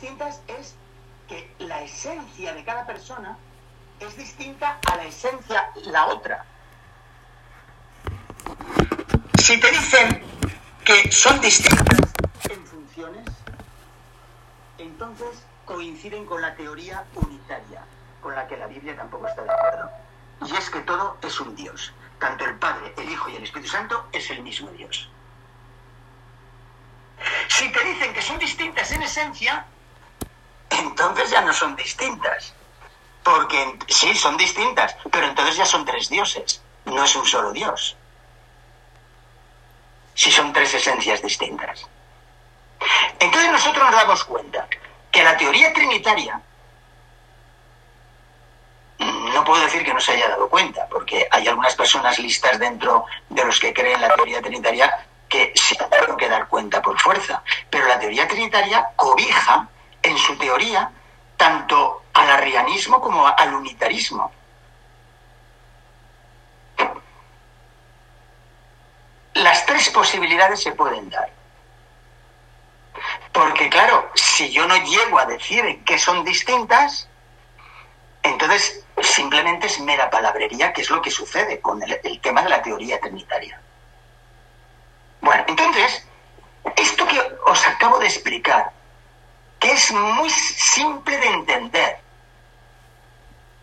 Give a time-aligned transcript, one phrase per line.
[0.00, 0.76] distintas es
[1.26, 3.36] que la esencia de cada persona
[3.98, 6.44] es distinta a la esencia la otra.
[9.42, 10.22] Si te dicen
[10.84, 11.98] que son distintas
[12.48, 13.26] en funciones,
[14.78, 17.82] entonces coinciden con la teoría unitaria,
[18.22, 19.90] con la que la Biblia tampoco está de acuerdo.
[20.46, 21.92] Y es que todo es un Dios.
[22.20, 25.10] Tanto el Padre, el Hijo y el Espíritu Santo es el mismo Dios.
[27.48, 29.66] Si te dicen que son distintas en esencia,
[30.78, 32.54] entonces ya no son distintas.
[33.22, 36.62] Porque sí, son distintas, pero entonces ya son tres dioses.
[36.84, 37.96] No es un solo Dios.
[40.14, 41.86] Si son tres esencias distintas.
[43.18, 44.66] Entonces nosotros nos damos cuenta
[45.10, 46.40] que la teoría trinitaria,
[48.98, 53.04] no puedo decir que no se haya dado cuenta, porque hay algunas personas listas dentro
[53.28, 57.42] de los que creen la teoría trinitaria que se tuvieron que dar cuenta por fuerza.
[57.68, 59.68] Pero la teoría trinitaria cobija
[60.08, 60.90] en su teoría
[61.36, 64.32] tanto al arrianismo como al unitarismo.
[69.34, 71.30] Las tres posibilidades se pueden dar.
[73.32, 77.08] Porque claro, si yo no llego a decir que son distintas,
[78.22, 82.48] entonces simplemente es mera palabrería, que es lo que sucede con el, el tema de
[82.48, 83.60] la teoría trinitaria.
[85.20, 86.04] Bueno, entonces,
[86.76, 88.72] esto que os acabo de explicar,
[89.58, 92.00] que es muy simple de entender,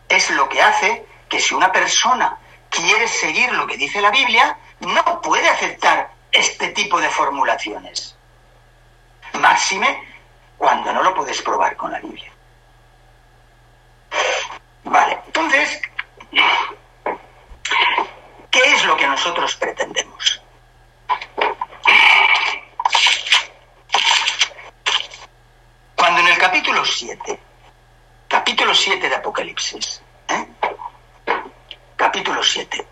[0.08, 2.38] es lo que hace que si una persona
[2.70, 8.16] quiere seguir lo que dice la Biblia, no puede aceptar este tipo de formulaciones.
[9.32, 10.02] Máxime
[10.58, 12.32] cuando no lo puedes probar con la Biblia.
[14.84, 15.82] Vale, entonces,
[18.50, 20.42] ¿qué es lo que nosotros pretendemos?
[25.96, 27.38] Cuando en el capítulo 7,
[28.28, 30.46] capítulo 7 de Apocalipsis, ¿eh?
[31.96, 32.86] capítulo 7,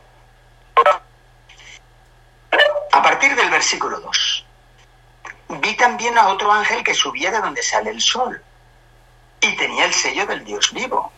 [2.92, 4.46] a partir del versículo 2,
[5.62, 8.38] vi también a otro ángel que subía de donde sale el sol
[9.40, 11.10] y tenía el sello del Dios vivo.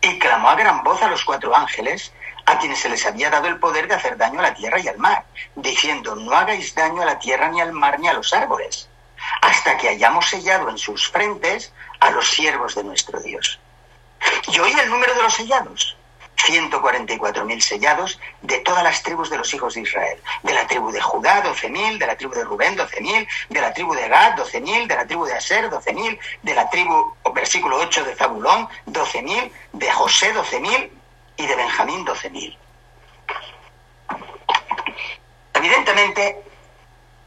[0.00, 2.10] Y clamó a gran voz a los cuatro ángeles
[2.46, 4.88] a quienes se les había dado el poder de hacer daño a la tierra y
[4.88, 8.32] al mar, diciendo, no hagáis daño a la tierra ni al mar ni a los
[8.32, 8.88] árboles,
[9.64, 13.58] hasta que hayamos sellado en sus frentes a los siervos de nuestro Dios.
[14.48, 15.96] Y oí el número de los sellados,
[16.36, 20.20] 144.000 sellados de todas las tribus de los hijos de Israel.
[20.42, 23.94] De la tribu de Judá, 12.000, de la tribu de Rubén, 12.000, de la tribu
[23.94, 28.14] de Gad, 12.000, de la tribu de Aser, 12.000, de la tribu, versículo 8 de
[28.16, 30.90] Zabulón, 12.000, de José, 12.000
[31.38, 32.58] y de Benjamín, 12.000.
[35.54, 36.53] Evidentemente,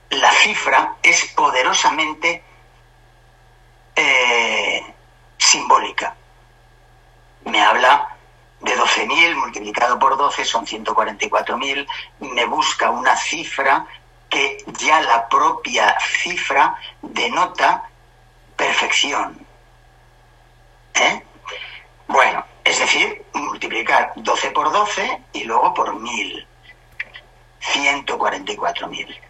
[0.09, 2.43] la cifra es poderosamente
[3.95, 4.93] eh,
[5.37, 6.15] simbólica.
[7.45, 8.15] Me habla
[8.61, 11.87] de 12.000 multiplicado por 12 son 144.000,
[12.19, 13.85] me busca una cifra
[14.29, 17.89] que ya la propia cifra denota
[18.55, 19.45] perfección.
[20.95, 21.23] ¿Eh?
[22.07, 26.47] Bueno, es decir, multiplicar 12 por 12 y luego por 1000.
[27.61, 29.26] 144.000.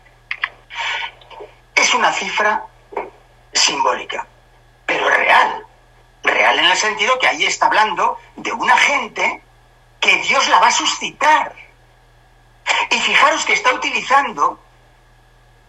[1.76, 2.66] Es una cifra
[3.54, 4.26] simbólica,
[4.86, 5.66] pero real.
[6.24, 9.42] Real en el sentido que ahí está hablando de una gente
[10.00, 11.56] que Dios la va a suscitar.
[12.90, 14.60] Y fijaros que está utilizando,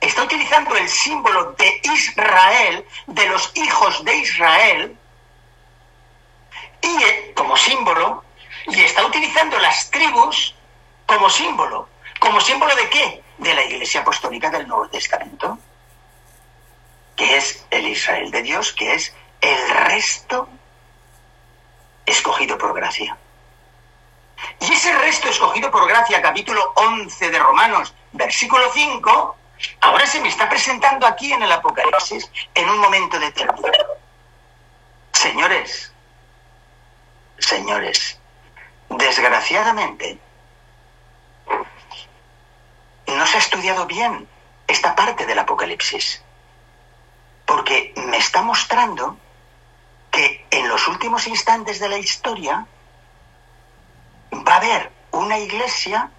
[0.00, 4.96] está utilizando el símbolo de Israel, de los hijos de Israel,
[6.80, 8.24] y eh, como símbolo,
[8.66, 10.54] y está utilizando las tribus
[11.06, 11.88] como símbolo.
[12.20, 13.22] ¿Como símbolo de qué?
[13.38, 15.58] De la Iglesia Apostólica del Nuevo Testamento,
[17.16, 20.48] que es el Israel de Dios, que es el resto
[22.06, 23.16] escogido por gracia.
[24.60, 29.36] Y ese resto escogido por gracia, capítulo 11 de Romanos, versículo 5,
[29.80, 33.98] ahora se me está presentando aquí en el Apocalipsis en un momento determinado.
[35.12, 35.92] Señores,
[37.38, 38.18] señores,
[38.88, 40.18] desgraciadamente,
[43.06, 44.28] no ha estudiado bien
[44.66, 46.22] esta parte del Apocalipsis,
[47.46, 49.16] porque me está mostrando
[50.10, 52.66] que en los últimos instantes de la historia
[54.32, 56.10] va a haber una iglesia,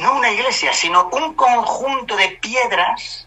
[0.00, 3.26] no una iglesia, sino un conjunto de piedras,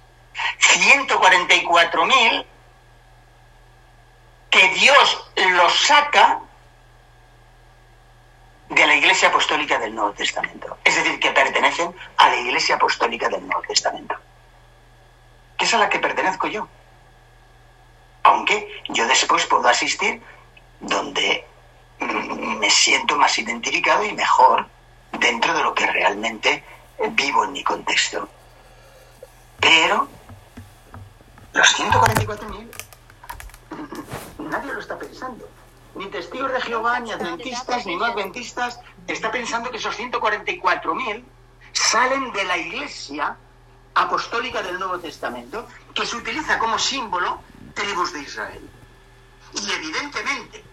[0.59, 2.45] 144.000,
[4.49, 6.39] que Dios los saca
[8.69, 10.77] de la Iglesia Apostólica del Nuevo Testamento.
[10.83, 14.15] Es decir, que pertenecen a la Iglesia Apostólica del Nuevo Testamento.
[15.57, 16.67] Que es a la que pertenezco yo.
[18.23, 20.21] aunque yo después puedo asistir
[20.79, 21.45] donde
[21.99, 24.67] mm, me siento más identificado y mejor
[25.19, 26.63] dentro de lo que realmente
[27.11, 28.27] vivo en mi contexto.
[29.59, 30.07] Pero
[31.53, 32.69] los 144.000
[34.39, 35.47] nadie lo está pensando.
[35.95, 41.23] Ni testigos de Jehová, ni adventistas, ni no adventistas, está pensando que esos 144.000
[41.71, 43.37] salen de la iglesia
[43.93, 47.41] apostólica del Nuevo Testamento, que se utiliza como símbolo
[47.73, 48.69] tribus de Israel.
[49.53, 50.63] Y evidentemente,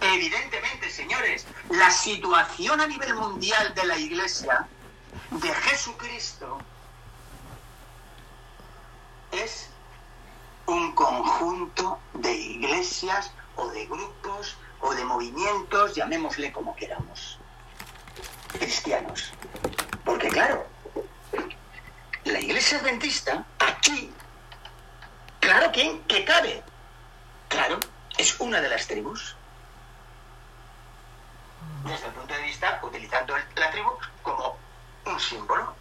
[0.00, 4.68] evidentemente, señores, la situación a nivel mundial de la iglesia
[5.30, 6.58] de Jesucristo
[9.32, 9.68] es
[10.66, 17.38] un conjunto de iglesias o de grupos o de movimientos, llamémosle como queramos,
[18.58, 19.32] cristianos.
[20.04, 20.66] Porque claro,
[22.24, 24.12] la iglesia adventista aquí,
[25.40, 26.62] claro que, que cabe,
[27.48, 27.80] claro,
[28.18, 29.36] es una de las tribus.
[31.84, 33.90] Desde el punto de vista, utilizando la tribu
[34.22, 34.56] como
[35.06, 35.74] un símbolo,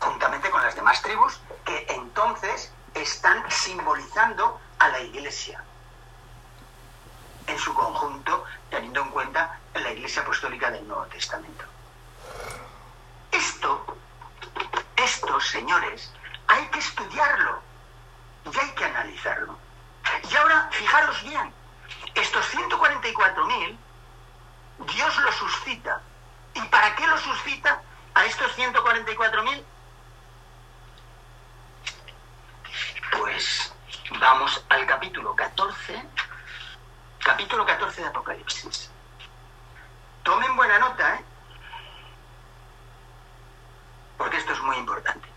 [0.00, 5.62] juntamente con las demás tribus, que entonces están simbolizando a la iglesia
[7.46, 11.64] en su conjunto, teniendo en cuenta la iglesia apostólica del Nuevo Testamento.
[13.30, 13.96] Esto,
[14.96, 16.12] esto, señores,
[16.48, 17.60] hay que estudiarlo
[18.52, 19.58] y hay que analizarlo.
[20.30, 21.52] Y ahora, fijaros bien,
[22.14, 23.76] estos 144.000,
[24.94, 26.00] Dios los suscita.
[26.54, 27.82] ¿Y para qué los suscita
[28.14, 29.64] a estos 144.000?
[33.18, 33.72] Pues
[34.18, 36.02] vamos al capítulo 14,
[37.18, 38.90] capítulo 14 de Apocalipsis.
[40.22, 41.24] Tomen buena nota, ¿eh?
[44.16, 45.28] Porque esto es muy importante.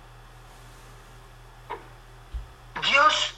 [2.81, 3.35] Dios,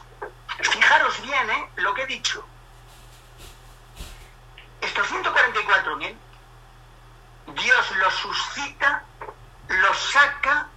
[0.62, 1.70] fijaros bien, ¿eh?
[1.78, 2.46] Lo que he dicho.
[4.82, 6.16] Estos 144.000,
[7.48, 9.04] Dios los suscita,
[9.68, 10.68] los saca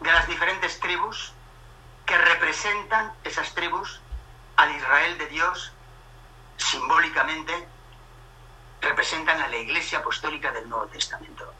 [0.00, 1.32] de las diferentes tribus
[2.08, 4.00] que representan esas tribus
[4.56, 5.72] al Israel de Dios
[6.56, 7.68] simbólicamente
[8.80, 11.52] representan a la Iglesia Apostólica del Nuevo Testamento.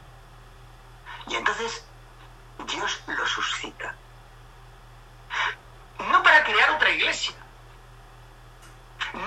[1.27, 1.85] Y entonces
[2.67, 3.94] Dios lo suscita.
[6.11, 7.37] No para crear otra iglesia,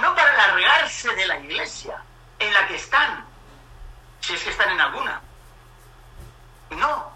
[0.01, 2.01] no para largarse de la iglesia
[2.39, 3.25] en la que están,
[4.21, 5.21] si es que están en alguna.
[6.71, 7.13] No,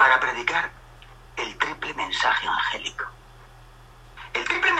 [0.00, 0.70] para predicar
[1.36, 3.04] el triple mensaje angélico.
[4.32, 4.72] El triple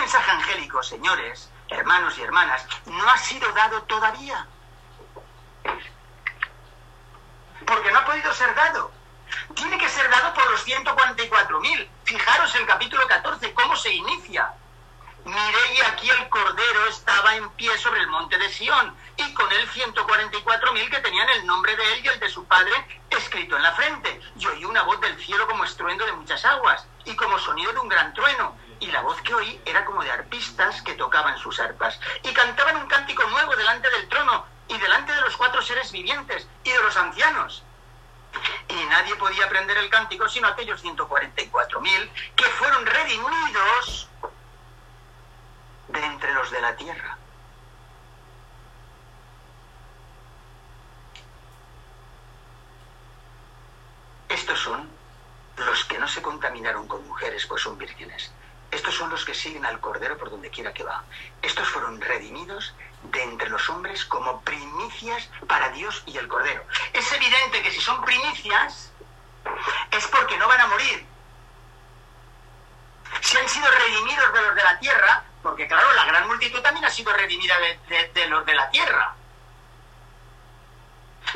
[0.83, 4.47] señores, hermanos y hermanas, no ha sido dado todavía.
[7.67, 8.91] Porque no ha podido ser dado.
[9.55, 11.89] Tiene que ser dado por los 144.000.
[12.05, 14.53] Fijaros el capítulo 14, cómo se inicia.
[15.25, 19.53] Miré y aquí el Cordero estaba en pie sobre el monte de Sión, y con
[19.53, 22.73] él 144.000 que tenían el nombre de él y el de su padre
[23.11, 24.21] escrito en la frente.
[24.37, 27.81] Y oí una voz del cielo como estruendo de muchas aguas, y como sonido de
[27.81, 28.57] un gran trueno.
[28.91, 32.77] Y la voz que oí era como de arpistas que tocaban sus arpas, y cantaban
[32.77, 36.83] un cántico nuevo delante del trono, y delante de los cuatro seres vivientes, y de
[36.83, 37.63] los ancianos.
[38.67, 44.09] Y nadie podía aprender el cántico sino aquellos 144.000 que fueron redimidos
[45.87, 47.17] de entre los de la tierra.
[54.29, 54.91] Estos son
[55.59, 58.33] los que no se contaminaron con mujeres, pues son vírgenes.
[58.91, 61.05] Son los que siguen al Cordero por donde quiera que va.
[61.43, 66.65] Estos fueron redimidos de entre los hombres como primicias para Dios y el Cordero.
[66.93, 68.93] Es evidente que si son primicias
[69.91, 71.07] es porque no van a morir.
[73.21, 76.85] Si han sido redimidos de los de la tierra, porque claro, la gran multitud también
[76.85, 77.57] ha sido redimida
[77.89, 79.15] de, los de la tierra.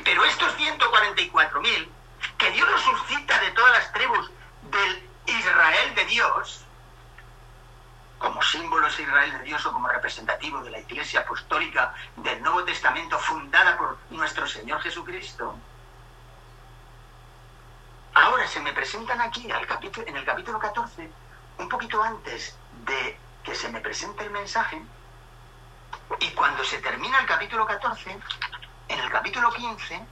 [0.04, 1.88] Pero estos 144.000,
[2.38, 4.30] que Dios los suscita de todas las tribus
[4.62, 6.63] del Israel de Dios,
[8.24, 13.18] como símbolos Israel de Dios o como representativo de la Iglesia Apostólica del Nuevo Testamento
[13.18, 15.54] fundada por nuestro Señor Jesucristo,
[18.14, 21.10] ahora se me presentan aquí al capítulo, en el capítulo 14,
[21.58, 24.82] un poquito antes de que se me presente el mensaje
[26.20, 28.18] y cuando se termina el capítulo 14,
[28.88, 30.06] en el capítulo 15,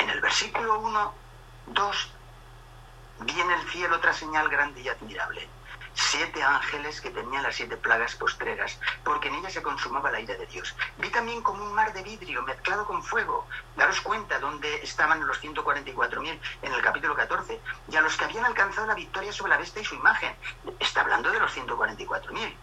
[0.00, 1.14] en el versículo 1,
[1.68, 2.10] 2,
[3.20, 5.48] viene el cielo otra señal grande y admirable.
[5.94, 10.34] Siete ángeles que tenían las siete plagas postreras, porque en ellas se consumaba la ira
[10.34, 10.74] de Dios.
[10.98, 13.46] Vi también como un mar de vidrio mezclado con fuego.
[13.76, 17.60] Daros cuenta dónde estaban los 144.000 en el capítulo 14.
[17.90, 20.34] Y a los que habían alcanzado la victoria sobre la bestia y su imagen.
[20.80, 22.54] Está hablando de los 144.000.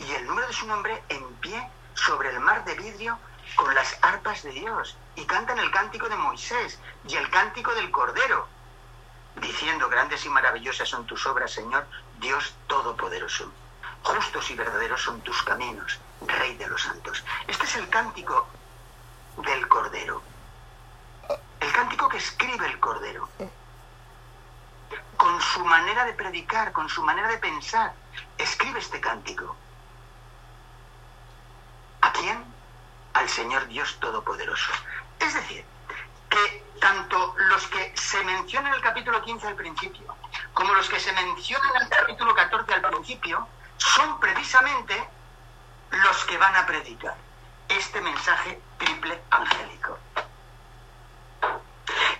[0.00, 3.18] Y el número de su nombre en pie sobre el mar de vidrio
[3.56, 4.96] con las arpas de Dios.
[5.16, 8.48] Y cantan el cántico de Moisés y el cántico del Cordero
[9.40, 11.86] diciendo, grandes y maravillosas son tus obras, Señor,
[12.20, 13.50] Dios Todopoderoso.
[14.02, 17.24] Justos y verdaderos son tus caminos, Rey de los santos.
[17.46, 18.46] Este es el cántico
[19.38, 20.22] del Cordero.
[21.60, 23.28] El cántico que escribe el Cordero.
[25.16, 27.94] Con su manera de predicar, con su manera de pensar,
[28.36, 29.56] escribe este cántico.
[32.02, 32.44] ¿A quién?
[33.14, 34.70] Al Señor Dios Todopoderoso.
[35.18, 35.64] Es decir,
[36.28, 40.13] que tanto los que se mencionan en el capítulo 15 al principio,
[40.64, 45.10] como los que se mencionan en el capítulo 14 al principio, son precisamente
[45.90, 47.14] los que van a predicar
[47.68, 49.98] este mensaje triple angélico.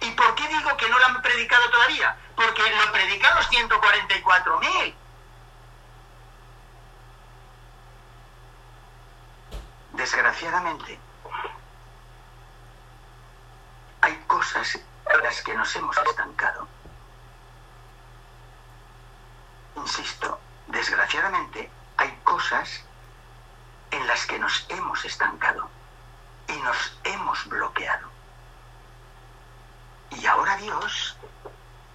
[0.02, 2.18] ¿Y por qué digo que no lo han predicado todavía?
[2.36, 4.94] Porque lo predican los 144.000.
[9.92, 11.00] Desgraciadamente,
[14.02, 16.73] hay cosas en las que nos hemos estancado.
[19.76, 22.84] Insisto, desgraciadamente hay cosas
[23.90, 25.68] en las que nos hemos estancado
[26.48, 28.08] y nos hemos bloqueado.
[30.10, 31.16] Y ahora Dios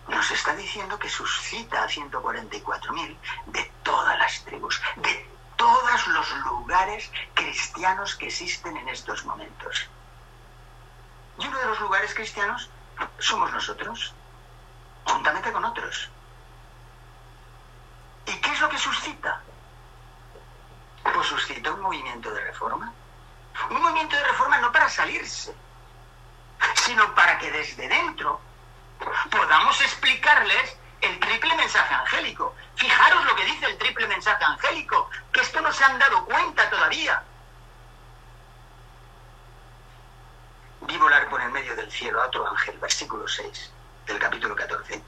[0.08, 3.18] nos está diciendo que suscita a 144.000
[3.48, 9.88] de todas las tribus, de todos los lugares cristianos que existen en estos momentos.
[11.38, 12.70] Y uno de los lugares cristianos
[13.20, 14.14] somos nosotros,
[15.06, 16.10] juntamente con otros.
[18.30, 19.42] ¿Y qué es lo que suscita?
[21.04, 22.94] Pues suscita un movimiento de reforma.
[23.70, 25.54] Un movimiento de reforma no para salirse,
[26.76, 28.40] sino para que desde dentro
[29.32, 32.56] podamos explicarles el triple mensaje angélico.
[32.76, 36.70] Fijaros lo que dice el triple mensaje angélico, que esto no se han dado cuenta
[36.70, 37.24] todavía.
[40.82, 43.72] vi volar por el medio del cielo a otro ángel, versículo 6
[44.08, 45.04] del capítulo 14,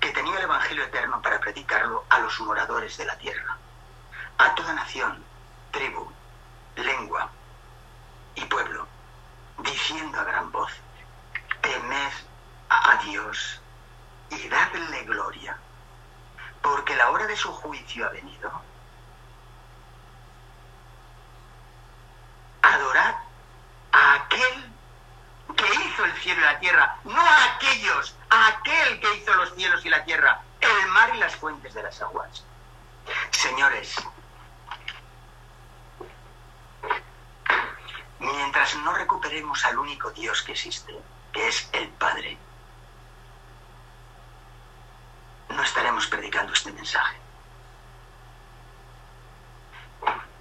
[0.00, 3.56] que tenía el Evangelio eterno para predicarlo a los moradores de la tierra,
[4.38, 5.22] a toda nación,
[5.70, 6.10] tribu,
[6.76, 7.30] lengua
[8.34, 8.86] y pueblo,
[9.58, 10.72] diciendo a gran voz,
[11.60, 12.12] temed
[12.70, 13.60] a Dios
[14.30, 15.58] y dadle gloria,
[16.62, 18.50] porque la hora de su juicio ha venido.
[22.62, 23.16] Adorad
[23.92, 24.69] a aquel
[25.60, 29.54] que hizo el cielo y la tierra, no a aquellos, a aquel que hizo los
[29.54, 32.44] cielos y la tierra, el mar y las fuentes de las aguas.
[33.30, 33.94] Señores,
[38.18, 40.98] mientras no recuperemos al único Dios que existe,
[41.32, 42.38] que es el Padre,
[45.48, 47.18] no estaremos predicando este mensaje.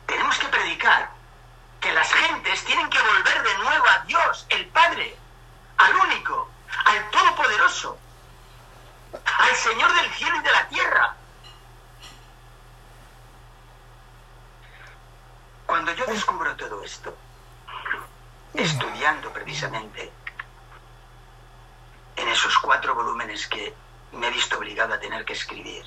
[0.05, 1.11] Tenemos que predicar
[1.79, 5.17] que las gentes tienen que volver de nuevo a Dios, el Padre,
[5.77, 6.49] al único,
[6.85, 7.97] al Todopoderoso,
[9.13, 11.15] al Señor del cielo y de la tierra.
[15.65, 17.15] Cuando yo descubro todo esto,
[18.53, 20.11] estudiando precisamente
[22.15, 23.73] en esos cuatro volúmenes que
[24.11, 25.85] me he visto obligado a tener que escribir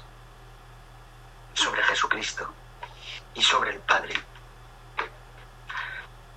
[1.52, 2.48] sobre Jesucristo
[3.34, 4.14] y sobre el Padre,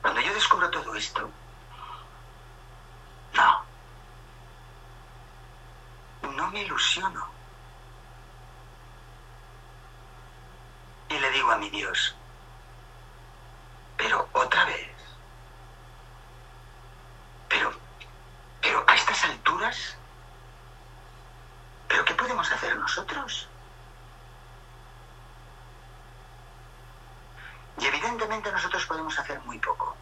[0.01, 1.29] cuando yo descubro todo esto,
[3.33, 3.63] no,
[6.31, 7.27] no me ilusiono.
[11.09, 12.15] Y le digo a mi Dios,
[13.97, 14.89] pero otra vez,
[17.47, 17.71] pero,
[18.61, 19.95] pero a estas alturas,
[21.95, 23.47] ¿pero qué podemos hacer nosotros?
[27.77, 29.95] Y evidentemente nosotros podemos hacer muy poco.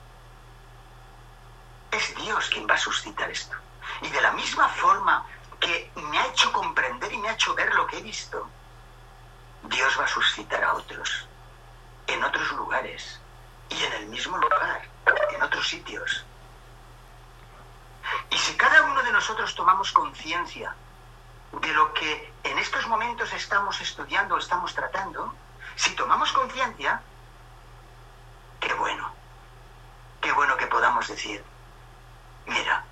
[1.92, 3.56] Es Dios quien va a suscitar esto.
[4.02, 5.26] Y de la misma forma
[5.60, 8.50] que me ha hecho comprender y me ha hecho ver lo que he visto,
[9.64, 11.28] Dios va a suscitar a otros,
[12.08, 13.20] en otros lugares
[13.70, 14.88] y en el mismo lugar,
[15.34, 16.26] en otros sitios.
[18.30, 20.76] Y si cada uno de nosotros tomamos conciencia
[21.52, 25.34] de lo que en estos momentos estamos estudiando o estamos tratando,
[25.76, 27.02] si tomamos conciencia,
[28.64, 29.14] Qué bueno,
[30.22, 31.44] qué bueno que podamos decir,
[32.46, 32.86] mira,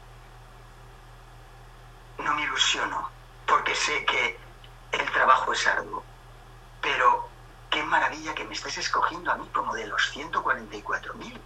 [2.17, 3.10] no me ilusiono
[3.45, 4.38] porque sé que
[4.91, 6.03] el trabajo es arduo,
[6.81, 7.31] pero
[8.51, 11.39] me estés escogiendo a mí como de los 144.000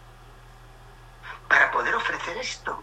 [1.47, 2.81] para poder ofrecer esto.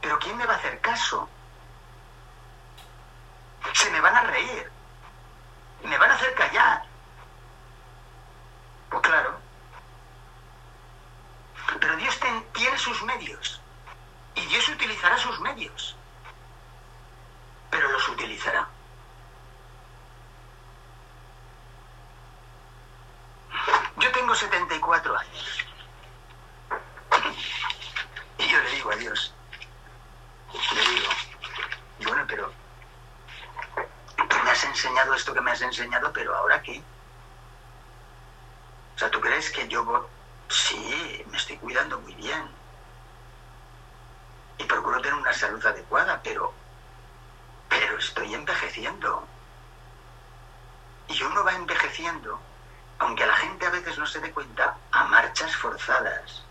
[0.00, 1.28] Pero ¿quién me va a hacer caso?
[3.74, 4.70] Se me van a reír.
[5.84, 6.82] Me van a hacer callar.
[8.88, 9.38] Pues claro.
[11.78, 12.18] Pero Dios
[12.52, 13.60] tiene sus medios.
[14.34, 15.96] Y Dios utilizará sus medios.
[17.70, 18.66] Pero los utilizará.
[23.98, 25.66] Yo tengo 74 años.
[28.38, 29.34] Y yo le digo a Dios,
[30.74, 31.08] le digo,
[32.04, 32.52] bueno, pero
[34.16, 36.82] tú me has enseñado esto que me has enseñado, pero ahora qué?
[38.96, 40.08] O sea, ¿tú crees que yo...
[40.48, 42.50] Sí, me estoy cuidando muy bien.
[44.58, 46.52] Y procuro tener una salud adecuada, pero...
[47.68, 49.26] Pero estoy envejeciendo.
[51.08, 52.38] Y uno va envejeciendo,
[52.98, 56.44] aunque la gente a veces no se dé cuenta, a marchas forzadas.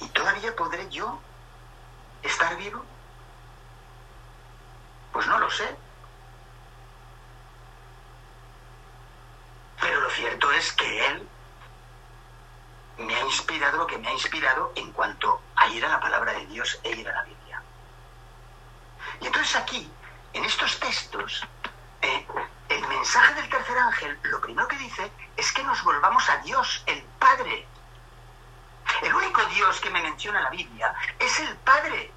[0.00, 1.18] ¿Y todavía podré yo
[2.22, 2.84] estar vivo?
[5.12, 5.76] Pues no lo sé.
[9.80, 11.28] Pero lo cierto es que Él
[12.98, 13.24] me ha
[13.64, 16.78] inspirado lo que me ha inspirado en cuanto a ir a la palabra de Dios
[16.82, 17.62] e ir a la Biblia.
[19.20, 19.90] Y entonces aquí,
[20.34, 21.46] en estos textos,
[22.02, 22.26] eh,
[22.68, 26.82] el mensaje del tercer ángel, lo primero que dice es que nos volvamos a Dios,
[26.86, 27.66] el Padre.
[29.02, 32.12] El único Dios que me menciona la Biblia es el Padre.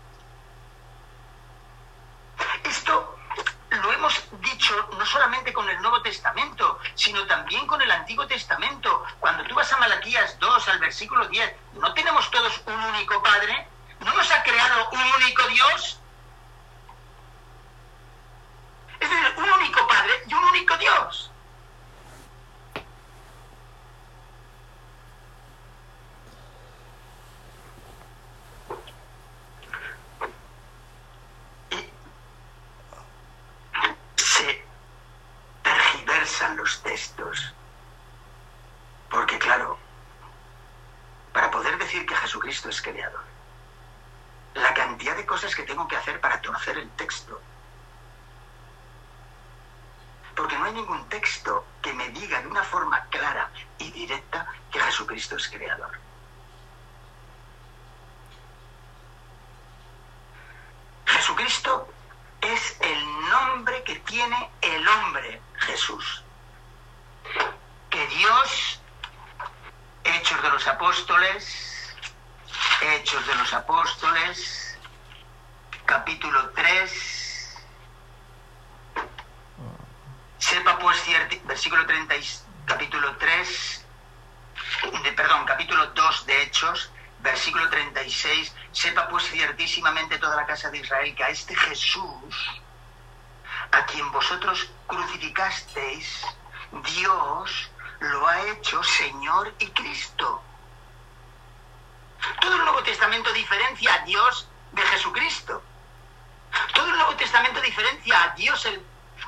[10.98, 13.68] Versículo 10, ¿no tenemos todos un único Padre?
[14.00, 16.00] ¿No nos ha creado un único Dios?
[19.00, 21.32] Es decir, un único Padre y un único Dios.
[36.56, 37.54] los textos.
[39.10, 39.78] Porque claro,
[41.88, 43.24] decir que Jesucristo es creador,
[44.56, 47.42] la cantidad de cosas que tengo que hacer para torcer el texto.
[50.36, 54.80] Porque no hay ningún texto que me diga de una forma clara y directa que
[54.80, 55.98] Jesucristo es creador.
[61.06, 61.88] Jesucristo
[62.42, 66.24] es el nombre que tiene el hombre Jesús.
[67.90, 68.82] Que Dios,
[70.04, 71.68] Hechos de los Apóstoles,
[72.82, 74.78] Hechos de los Apóstoles,
[75.86, 77.58] capítulo 3,
[80.38, 82.16] sepa pues cierto, versículo 30,
[82.66, 83.86] capítulo 3,
[85.04, 90.46] de, perdón, capítulo 2 de Hechos, versículo 36, sepa pues ciertísimamente toda la
[91.08, 92.62] Israel que a este Jesús,
[93.72, 96.26] a quien vosotros crucificasteis,
[96.84, 100.42] Dios lo ha hecho Señor y Cristo.
[102.42, 105.64] Todo el Nuevo Testamento diferencia a Dios de Jesucristo.
[106.74, 108.84] Todo el Nuevo Testamento diferencia a Dios, el,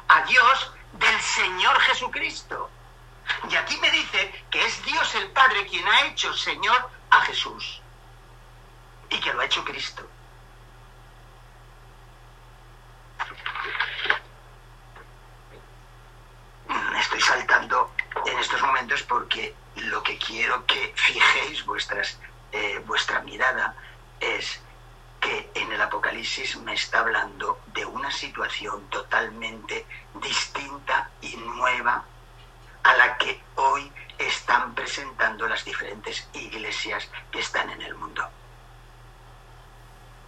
[0.07, 2.69] a Dios del Señor Jesucristo.
[3.49, 7.81] Y aquí me dice que es Dios el Padre quien ha hecho Señor a Jesús.
[9.09, 10.07] Y que lo ha hecho Cristo.
[16.99, 17.91] estoy saltando
[18.25, 22.19] en estos momentos porque lo que quiero que fijéis vuestras,
[22.51, 23.75] eh, vuestra mirada
[24.19, 24.59] es
[25.19, 32.05] que en el Apocalipsis me está hablando de una situación totalmente distinta y nueva
[32.83, 38.23] a la que hoy están presentando las diferentes iglesias que están en el mundo.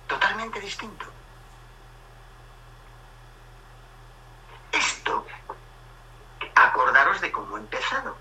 [0.08, 1.06] Totalmente distinto.
[4.72, 5.26] Esto
[6.56, 8.16] acordaros de cómo ha empezado.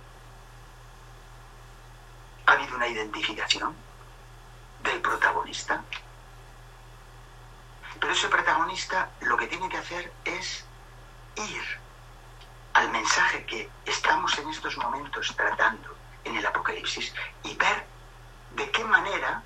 [2.47, 3.75] Ha habido una identificación
[4.83, 5.01] del
[7.99, 10.65] Pero ese protagonista lo que tiene que hacer es
[11.37, 11.81] ir
[12.75, 17.87] al mensaje que estamos en estos momentos tratando en el Apocalipsis y ver
[18.53, 19.43] de qué manera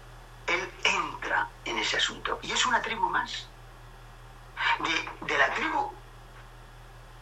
[0.46, 2.38] él entra en ese asunto.
[2.42, 3.48] Y es una tribu más.
[4.78, 5.92] De, de la tribu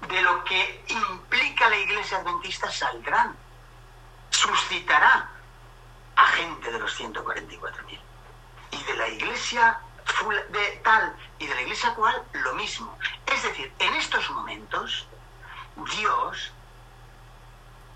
[0.08, 3.36] de lo que implica la iglesia adventista saldrán,
[4.30, 5.30] suscitará
[6.16, 8.00] a gente de los 144.000.
[8.82, 9.80] Y de la iglesia
[10.50, 12.98] de tal y de la iglesia cual, lo mismo.
[13.26, 15.06] Es decir, en estos momentos
[15.96, 16.52] Dios,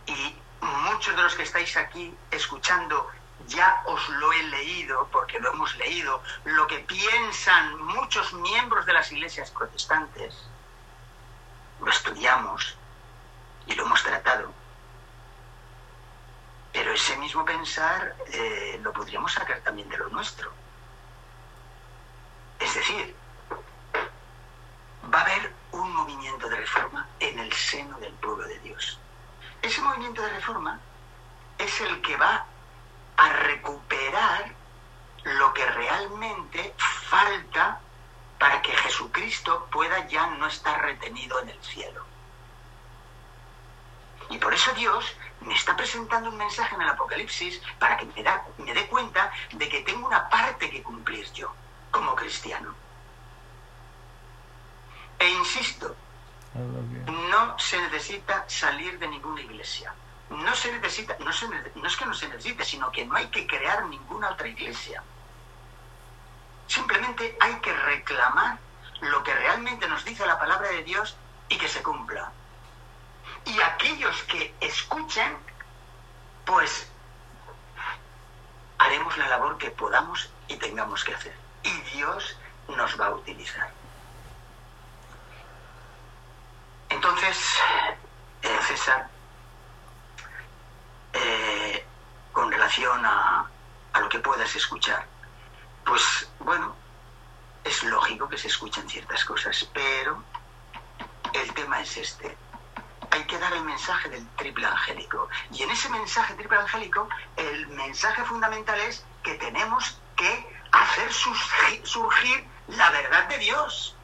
[0.07, 3.09] y muchos de los que estáis aquí escuchando
[3.49, 8.93] ya os lo he leído, porque lo hemos leído, lo que piensan muchos miembros de
[8.93, 10.35] las iglesias protestantes,
[11.81, 12.77] lo estudiamos
[13.67, 14.53] y lo hemos tratado.
[16.73, 20.53] Pero ese mismo pensar eh, lo podríamos sacar también de lo nuestro.
[22.59, 23.15] Es decir,
[25.13, 28.99] va a haber un movimiento de reforma en el seno del pueblo de Dios.
[29.63, 30.81] Ese movimiento de reforma
[31.59, 32.47] es el que va
[33.17, 34.55] a recuperar
[35.25, 37.81] lo que realmente falta
[38.39, 42.05] para que Jesucristo pueda ya no estar retenido en el cielo.
[44.29, 48.25] Y por eso Dios me está presentando un mensaje en el Apocalipsis para que me,
[48.59, 51.53] me dé cuenta de que tengo una parte que cumplir yo
[51.97, 52.75] como cristiano.
[55.19, 55.97] E insisto,
[57.31, 59.95] no se necesita salir de ninguna iglesia.
[60.29, 61.31] No se necesita, no,
[61.75, 65.03] no es que no se necesite, sino que no hay que crear ninguna otra iglesia.
[66.67, 68.59] Simplemente hay que reclamar
[69.01, 71.17] lo que realmente nos dice la palabra de Dios
[71.49, 72.31] y que se cumpla.
[73.47, 75.35] Y aquellos que escuchen,
[76.45, 76.91] pues
[78.77, 81.46] haremos la labor que podamos y tengamos que hacer.
[81.67, 82.37] Y Dios
[82.69, 83.69] nos va a utilizar.
[86.89, 87.37] Entonces,
[88.43, 89.09] eh, César,
[91.13, 91.85] eh,
[92.33, 93.51] con relación a,
[93.99, 95.07] lo que puedas escuchar,
[95.85, 96.77] pues bueno,
[97.65, 100.23] es lógico que se escuchen ciertas cosas, pero
[101.33, 102.37] el tema es este.
[103.11, 105.29] Hay que dar el mensaje del triple angélico.
[105.51, 112.49] Y en ese mensaje triple angélico, el mensaje fundamental es que tenemos que hacer surgir
[112.69, 113.97] la verdad de Dios.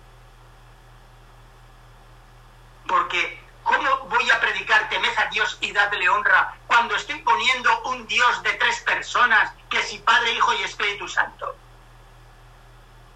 [2.86, 8.06] Porque, ¿cómo voy a predicar temed a Dios y dadle honra cuando estoy poniendo un
[8.06, 11.56] Dios de tres personas, que si Padre, Hijo y Espíritu Santo?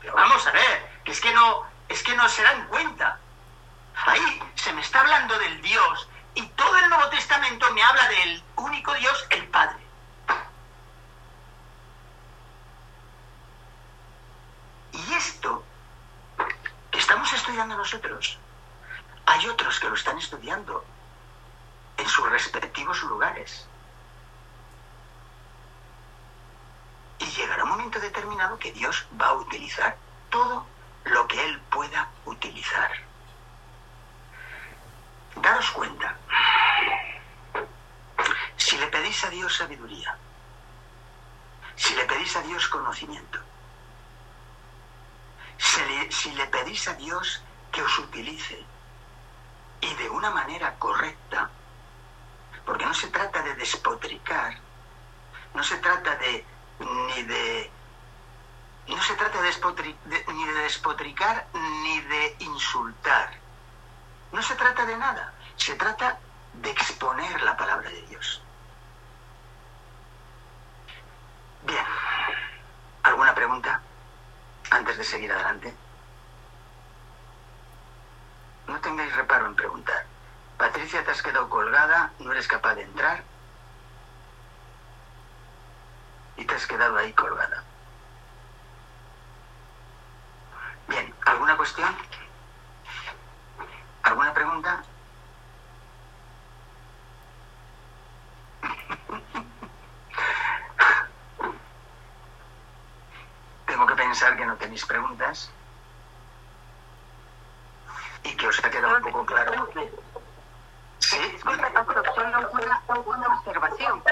[0.01, 3.19] Pero vamos a ver, es que no, es que no se dan cuenta.
[4.07, 8.43] Ahí se me está hablando del Dios y todo el Nuevo Testamento me habla del
[8.57, 9.86] único Dios, el Padre.
[15.09, 15.63] Y esto
[16.91, 18.39] que estamos estudiando nosotros
[19.27, 20.85] hay otros que lo están estudiando
[21.97, 23.67] en sus respectivos lugares.
[27.19, 29.97] Y llegará un momento determinado que Dios va a utilizar
[30.31, 30.67] todo
[31.05, 32.91] lo que Él pueda utilizar.
[35.37, 36.17] Daros cuenta,
[38.57, 40.17] si le pedís a Dios sabiduría,
[41.77, 43.41] si le pedís a Dios conocimiento,
[45.59, 47.43] si le, pedís a Dios
[47.73, 48.65] que os utilice,
[49.81, 51.51] y de una manera correcta,
[52.65, 54.59] porque no se trata de despotricar,
[55.55, 56.45] no se trata de
[56.79, 57.71] ni de
[58.89, 63.31] no se trata de, ni de despotricar ni de insultar.
[64.31, 65.33] No se trata de nada.
[65.57, 66.21] Se trata
[66.53, 68.43] de exponer la palabra de Dios.
[71.63, 71.85] Bien.
[73.03, 73.81] ¿Alguna pregunta
[74.71, 75.75] antes de seguir adelante?
[78.67, 80.05] No tengáis reparo en preguntar.
[80.59, 83.23] Patricia, te has quedado colgada, no eres capaz de entrar
[86.37, 87.63] y te has quedado ahí colgada.
[90.89, 91.95] Bien, ¿alguna cuestión?
[94.03, 94.83] ¿Alguna pregunta?
[103.67, 103.95] Tengo que
[104.27, 105.51] pensar que no tenéis preguntas
[108.25, 109.69] y que os ha quedado un poco claro.
[110.99, 111.19] Sí.
[111.33, 114.03] Disculpe, pastor, solo una, una observación.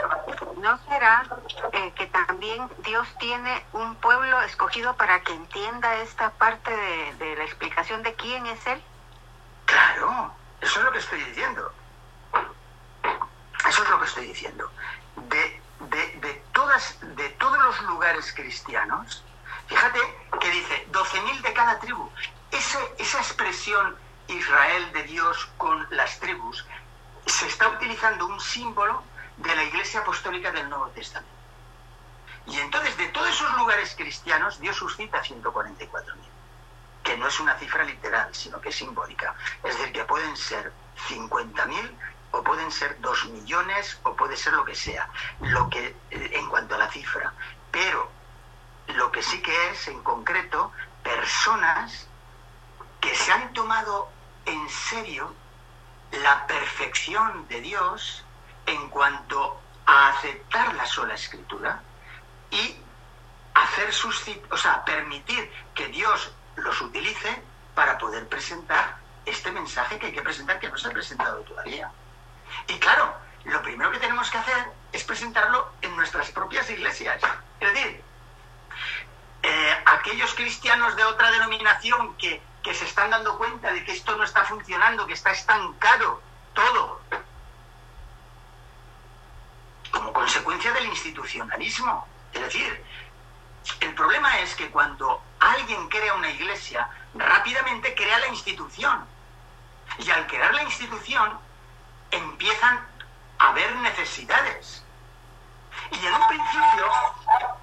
[0.59, 1.24] ¿No será
[1.72, 7.37] eh, que también Dios tiene un pueblo escogido para que entienda esta parte de, de,
[7.37, 8.81] la explicación de quién es Él?
[9.64, 11.72] Claro, eso es lo que estoy diciendo.
[13.68, 14.70] Eso es lo que estoy diciendo.
[15.16, 19.24] De, de, de, todas, de todos los lugares cristianos,
[19.66, 19.98] fíjate
[20.40, 22.11] que dice 12.000 de cada tribu.
[22.51, 23.97] Esa expresión
[24.29, 26.64] Israel de Dios con las tribus,
[27.27, 29.03] se está utilizando un símbolo
[29.37, 31.33] de la Iglesia Apostólica del Nuevo Testamento.
[32.47, 35.88] Y entonces, de todos esos lugares cristianos, Dios suscita 144.000,
[37.03, 39.35] que no es una cifra literal, sino que es simbólica.
[39.62, 40.73] Es decir, que pueden ser
[41.09, 41.90] 50.000
[42.33, 45.09] o pueden ser 2 millones o puede ser lo que sea,
[45.40, 47.33] lo que en cuanto a la cifra.
[47.70, 48.11] Pero
[48.88, 50.70] lo que sí que es, en concreto,
[51.05, 52.09] personas
[53.01, 54.11] que se han tomado
[54.47, 55.33] en serio
[56.11, 58.25] la perfección de Dios
[58.67, 61.83] en cuanto a aceptar la sola escritura
[62.51, 62.77] y
[63.55, 67.43] hacer sus, o sea, permitir que Dios los utilice
[67.75, 71.90] para poder presentar este mensaje que hay que presentar que no se ha presentado todavía.
[72.69, 73.14] Y claro,
[73.45, 77.21] lo primero que tenemos que hacer es presentarlo en nuestras propias iglesias.
[77.61, 78.03] Es decir,
[79.87, 84.24] aquellos cristianos de otra denominación que, que se están dando cuenta de que esto no
[84.24, 86.22] está funcionando, que está estancado
[86.54, 87.00] todo,
[89.90, 92.07] como consecuencia del institucionalismo.
[92.33, 92.85] Es decir,
[93.80, 99.07] el problema es que cuando alguien crea una iglesia, rápidamente crea la institución.
[99.98, 101.38] Y al crear la institución,
[102.11, 102.87] empiezan
[103.38, 104.83] a haber necesidades.
[105.90, 106.87] Y en un principio,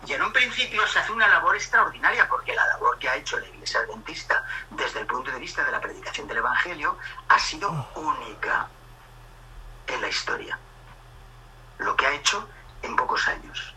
[0.07, 3.39] y en un principio se hace una labor extraordinaria, porque la labor que ha hecho
[3.39, 6.97] la Iglesia Adventista desde el punto de vista de la predicación del Evangelio
[7.29, 8.67] ha sido única
[9.87, 10.57] en la historia.
[11.77, 12.47] Lo que ha hecho
[12.81, 13.75] en pocos años.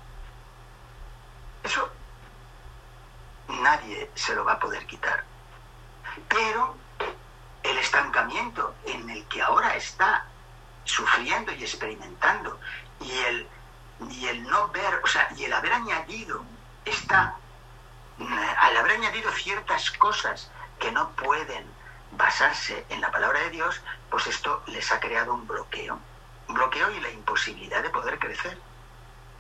[1.63, 1.91] Eso
[3.49, 5.25] nadie se lo va a poder quitar.
[6.29, 6.77] Pero
[7.63, 10.25] el estancamiento en el que ahora está
[10.85, 12.59] sufriendo y experimentando
[13.01, 13.49] y el,
[14.11, 16.45] y el no ver, o sea, y el haber añadido
[16.85, 17.37] esta,
[18.59, 21.65] al haber añadido ciertas cosas que no pueden
[22.13, 23.81] basarse en la palabra de Dios,
[24.11, 25.99] pues esto les ha creado un bloqueo.
[26.49, 28.59] Un bloqueo y la imposibilidad de poder crecer,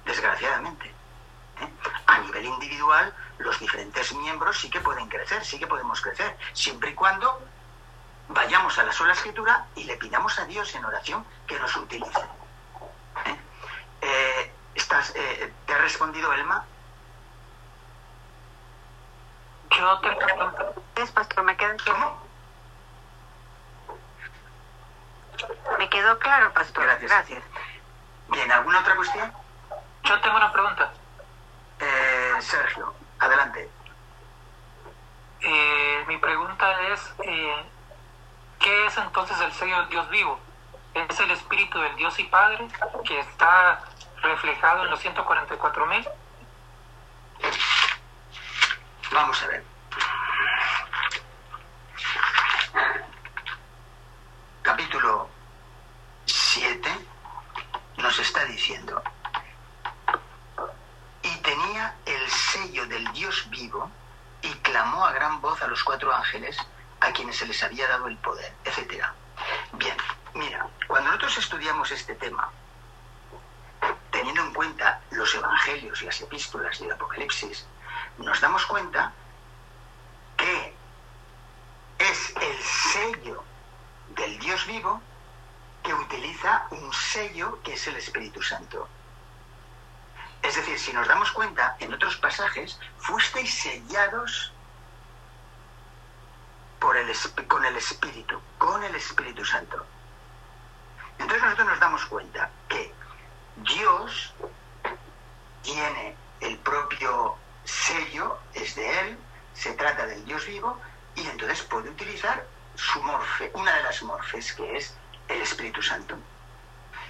[0.04, 0.88] desgraciadamente.
[0.88, 1.68] ¿eh?
[2.06, 6.90] A nivel individual, los diferentes miembros sí que pueden crecer, sí que podemos crecer, siempre
[6.90, 7.40] y cuando
[8.28, 12.20] vayamos a la sola escritura y le pidamos a Dios en oración que nos utilice.
[14.94, 14.98] ¿Eh?
[15.14, 16.64] Eh, ¿estás, ¿Te ha respondido Elma?
[19.70, 22.22] Yo te es pastor, me quedo ¿Cómo?
[25.78, 26.84] Me quedó claro, pastor.
[26.84, 27.10] Gracias.
[27.10, 27.42] Gracias.
[28.28, 29.32] Bien, ¿alguna otra cuestión?
[30.04, 30.92] Yo tengo una pregunta.
[31.80, 33.68] Eh, Sergio, adelante.
[35.40, 37.64] Eh, mi pregunta es, eh,
[38.60, 40.38] ¿qué es entonces el sello del Dios vivo?
[40.94, 42.68] ¿Es el espíritu del Dios y Padre
[43.04, 43.82] que está
[44.24, 46.08] reflejado en los 144 mil?
[49.12, 49.64] Vamos a ver.
[54.62, 55.28] Capítulo
[56.26, 56.90] 7
[57.98, 59.02] nos está diciendo,
[61.22, 63.90] y tenía el sello del Dios vivo
[64.42, 66.58] y clamó a gran voz a los cuatro ángeles
[67.00, 69.04] a quienes se les había dado el poder, etc.
[69.72, 69.96] Bien,
[70.34, 72.50] mira, cuando nosotros estudiamos este tema,
[74.24, 77.66] teniendo en cuenta los evangelios, las epístolas y el Apocalipsis,
[78.16, 79.12] nos damos cuenta
[80.38, 80.74] que
[81.98, 83.44] es el sello
[84.16, 85.02] del Dios vivo
[85.82, 88.88] que utiliza un sello que es el Espíritu Santo.
[90.40, 94.54] Es decir, si nos damos cuenta, en otros pasajes, fuisteis sellados
[96.80, 97.14] por el,
[97.46, 99.84] con el Espíritu, con el Espíritu Santo.
[101.18, 102.50] Entonces nosotros nos damos cuenta
[103.64, 104.34] Dios
[105.62, 109.18] tiene el propio sello, es de Él,
[109.54, 110.78] se trata del Dios vivo,
[111.14, 114.94] y entonces puede utilizar su morfe, una de las morfes, que es
[115.28, 116.16] el Espíritu Santo.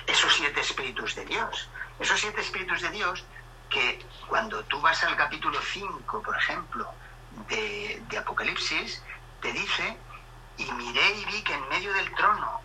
[0.06, 1.68] Esos siete espíritus de Dios.
[1.98, 3.24] Esos siete espíritus de Dios
[3.70, 6.88] que cuando tú vas al capítulo 5, por ejemplo,
[7.48, 9.02] de, de Apocalipsis,
[9.40, 9.96] te dice,
[10.58, 12.60] y miré y vi que en medio del trono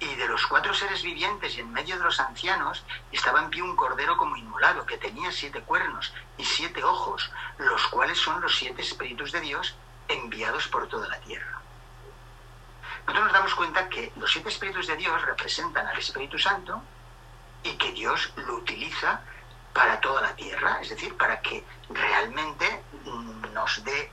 [0.00, 2.82] y de los cuatro seres vivientes y en medio de los ancianos
[3.12, 7.86] estaba en pie un cordero como inmolado, que tenía siete cuernos y siete ojos, los
[7.88, 9.76] cuales son los siete espíritus de Dios
[10.08, 11.60] enviados por toda la tierra.
[13.06, 16.82] Nosotros nos damos cuenta que los siete espíritus de Dios representan al Espíritu Santo
[17.62, 19.20] y que Dios lo utiliza
[19.72, 22.82] para toda la tierra, es decir, para que realmente
[23.52, 24.10] nos dé,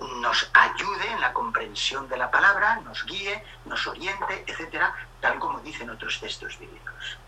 [0.00, 5.60] nos ayude en la comprensión de la palabra, nos guíe, nos oriente, etcétera, tal como
[5.60, 7.18] dicen otros textos bíblicos.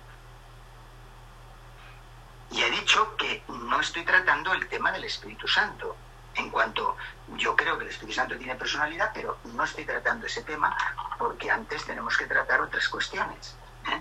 [2.53, 5.97] Y he dicho que no estoy tratando el tema del Espíritu Santo,
[6.35, 6.97] en cuanto
[7.37, 10.77] yo creo que el Espíritu Santo tiene personalidad, pero no estoy tratando ese tema
[11.19, 13.57] porque antes tenemos que tratar otras cuestiones.
[13.89, 14.01] ¿eh?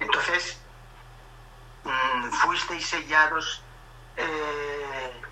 [0.00, 0.58] Entonces,
[1.84, 3.62] mmm, fuisteis sellados
[4.16, 5.22] eh,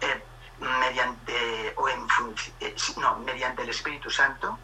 [0.00, 0.22] eh,
[0.62, 2.06] mediante o en
[2.60, 4.58] eh, no, mediante el Espíritu Santo,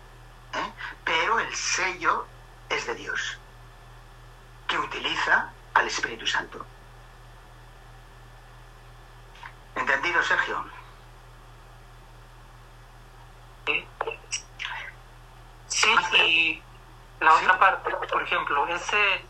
[1.05, 2.27] pero el sello
[2.69, 3.39] es de Dios,
[4.67, 6.65] que utiliza al Espíritu Santo.
[9.75, 10.65] ¿Entendido, Sergio?
[15.69, 15.95] Sí,
[16.27, 16.63] y
[17.21, 19.25] La otra parte, por ejemplo, ese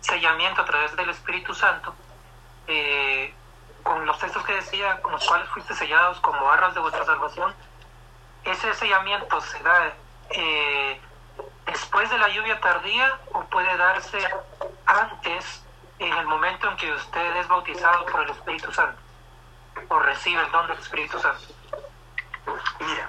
[0.00, 1.94] sellamiento a través del Espíritu Santo,
[2.66, 3.34] eh,
[3.84, 7.54] con los textos que decía, con los cuales fuiste sellados como arras de vuestra salvación,
[8.44, 9.92] ese sellamiento se da
[10.30, 11.00] eh,
[11.66, 14.18] después de la lluvia tardía o puede darse
[14.86, 15.62] antes,
[15.98, 19.00] en el momento en que usted es bautizado por el Espíritu Santo
[19.88, 21.44] o recibe el don del Espíritu Santo.
[22.80, 23.08] Mira,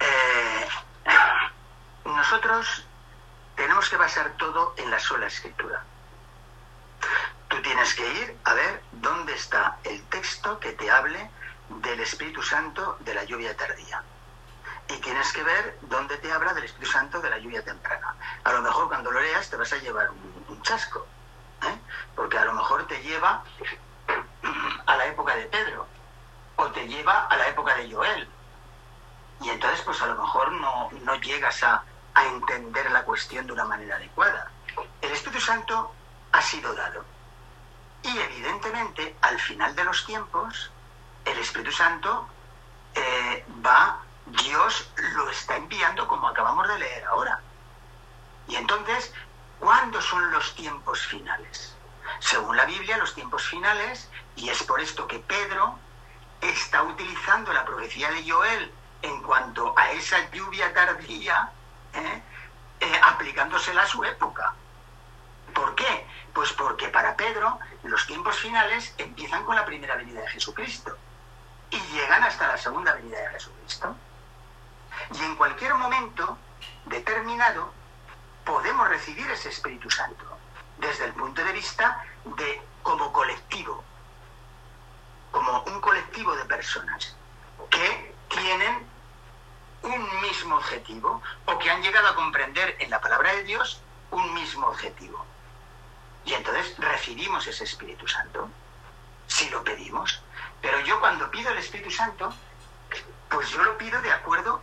[0.00, 0.68] eh,
[2.04, 2.86] nosotros
[3.56, 5.84] tenemos que basar todo en la sola escritura.
[7.50, 11.28] Tú tienes que ir a ver dónde está el texto que te hable
[11.68, 14.04] del Espíritu Santo de la lluvia tardía.
[14.88, 18.14] Y tienes que ver dónde te habla del Espíritu Santo de la lluvia temprana.
[18.44, 21.04] A lo mejor cuando lo leas te vas a llevar un, chasco,
[21.62, 21.76] ¿eh?
[22.14, 23.42] porque a lo mejor te lleva
[24.86, 25.88] a la época de Pedro,
[26.54, 28.28] o te lleva a la época de Joel.
[29.40, 31.82] Y entonces, pues a lo mejor no, no llegas a,
[32.14, 34.52] a entender la cuestión de una manera adecuada.
[35.00, 35.92] El Espíritu Santo
[36.30, 37.04] ha sido dado.
[38.02, 40.70] Y evidentemente, al final de los tiempos,
[41.24, 42.28] el Espíritu Santo
[42.94, 47.40] eh, va, Dios lo está enviando como acabamos de leer ahora.
[48.48, 49.12] Y entonces,
[49.58, 51.76] ¿cuándo son los tiempos finales?
[52.18, 55.78] Según la Biblia, los tiempos finales, y es por esto que Pedro
[56.40, 61.52] está utilizando la profecía de Joel en cuanto a esa lluvia tardía,
[61.94, 62.22] ¿eh?
[62.80, 64.54] Eh, aplicándosela a su época.
[65.54, 66.06] ¿Por qué?
[66.32, 70.96] Pues porque para Pedro los tiempos finales empiezan con la primera venida de Jesucristo
[71.70, 73.96] y llegan hasta la segunda venida de Jesucristo.
[75.14, 76.36] Y en cualquier momento
[76.86, 77.72] determinado
[78.44, 80.24] podemos recibir ese Espíritu Santo
[80.78, 83.84] desde el punto de vista de como colectivo,
[85.30, 87.16] como un colectivo de personas
[87.70, 88.86] que tienen
[89.82, 94.34] un mismo objetivo o que han llegado a comprender en la palabra de Dios un
[94.34, 95.24] mismo objetivo.
[96.24, 98.48] Y entonces recibimos ese Espíritu Santo,
[99.26, 100.22] si lo pedimos.
[100.60, 102.32] Pero yo cuando pido el Espíritu Santo,
[103.28, 104.60] pues yo lo pido de acuerdo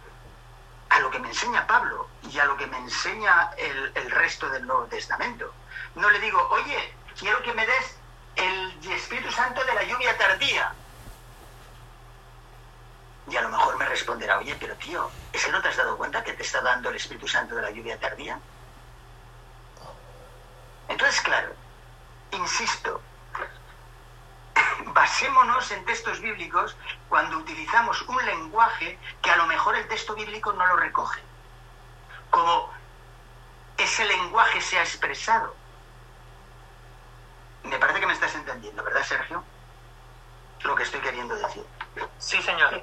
[0.89, 4.49] a lo que me enseña Pablo y a lo que me enseña el, el resto
[4.49, 5.53] del Nuevo Testamento.
[5.95, 7.97] No le digo, oye, quiero que me des
[8.35, 10.73] el Espíritu Santo de la lluvia tardía.
[13.29, 15.97] Y a lo mejor me responderá, oye, pero tío, ¿es que no te has dado
[15.97, 18.39] cuenta que te está dando el Espíritu Santo de la lluvia tardía?
[20.97, 21.53] Entonces, claro,
[22.31, 22.99] insisto,
[24.87, 26.75] basémonos en textos bíblicos
[27.07, 31.21] cuando utilizamos un lenguaje que a lo mejor el texto bíblico no lo recoge.
[32.31, 32.73] Como
[33.77, 35.55] ese lenguaje se ha expresado.
[37.61, 39.43] Me parece que me estás entendiendo, ¿verdad, Sergio?
[40.63, 41.63] Lo que estoy queriendo decir.
[42.17, 42.81] Sí, señor.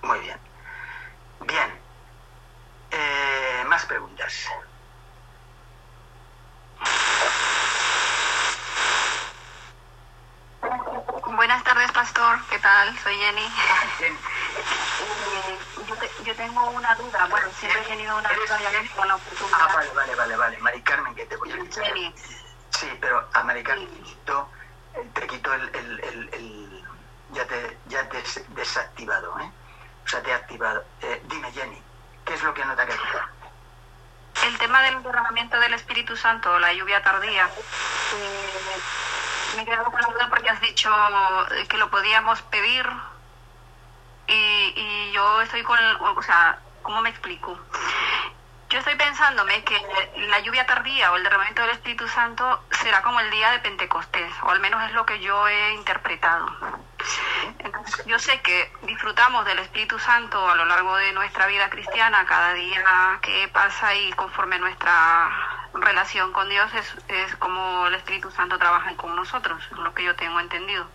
[0.00, 0.40] Muy bien.
[1.40, 1.78] Bien.
[2.90, 4.48] Eh, más preguntas.
[11.40, 12.38] Buenas tardes, pastor.
[12.50, 12.98] ¿Qué tal?
[12.98, 13.48] Soy Jenny.
[16.02, 17.26] Eh, yo, tengo una duda.
[17.28, 18.58] Bueno, siempre he tenido una duda
[18.96, 19.58] con la oportunidad.
[19.60, 20.58] Ah, vale, vale, vale, vale.
[20.58, 21.82] Mari Carmen, que te voy a decir.
[21.82, 22.14] Jenny.
[22.70, 23.88] Sí, pero a Mari Carmen
[25.14, 26.00] te quito el, el,
[26.32, 26.84] el,
[27.32, 29.50] ya te ya te desactivado, ¿eh?
[30.04, 30.84] O sea, te he activado.
[31.02, 31.82] Eh, dime, Jenny,
[32.24, 33.20] ¿qué es lo que no te ha quedado?
[34.44, 37.46] El tema del derramamiento del Espíritu Santo, la lluvia tardía.
[37.46, 38.80] Eh,
[39.56, 40.90] me he quedado con la duda porque has dicho
[41.68, 42.86] que lo podíamos pedir
[44.26, 47.58] y, y yo estoy con, o sea, ¿cómo me explico?
[48.70, 49.76] Yo estoy pensándome que
[50.28, 54.32] la lluvia tardía o el derramamiento del Espíritu Santo será como el día de Pentecostés,
[54.44, 56.48] o al menos es lo que yo he interpretado.
[57.58, 62.24] Entonces, yo sé que disfrutamos del Espíritu Santo a lo largo de nuestra vida cristiana,
[62.26, 68.30] cada día que pasa y conforme nuestra relación con Dios es, es como el Espíritu
[68.30, 70.86] Santo trabaja con nosotros, es lo que yo tengo entendido.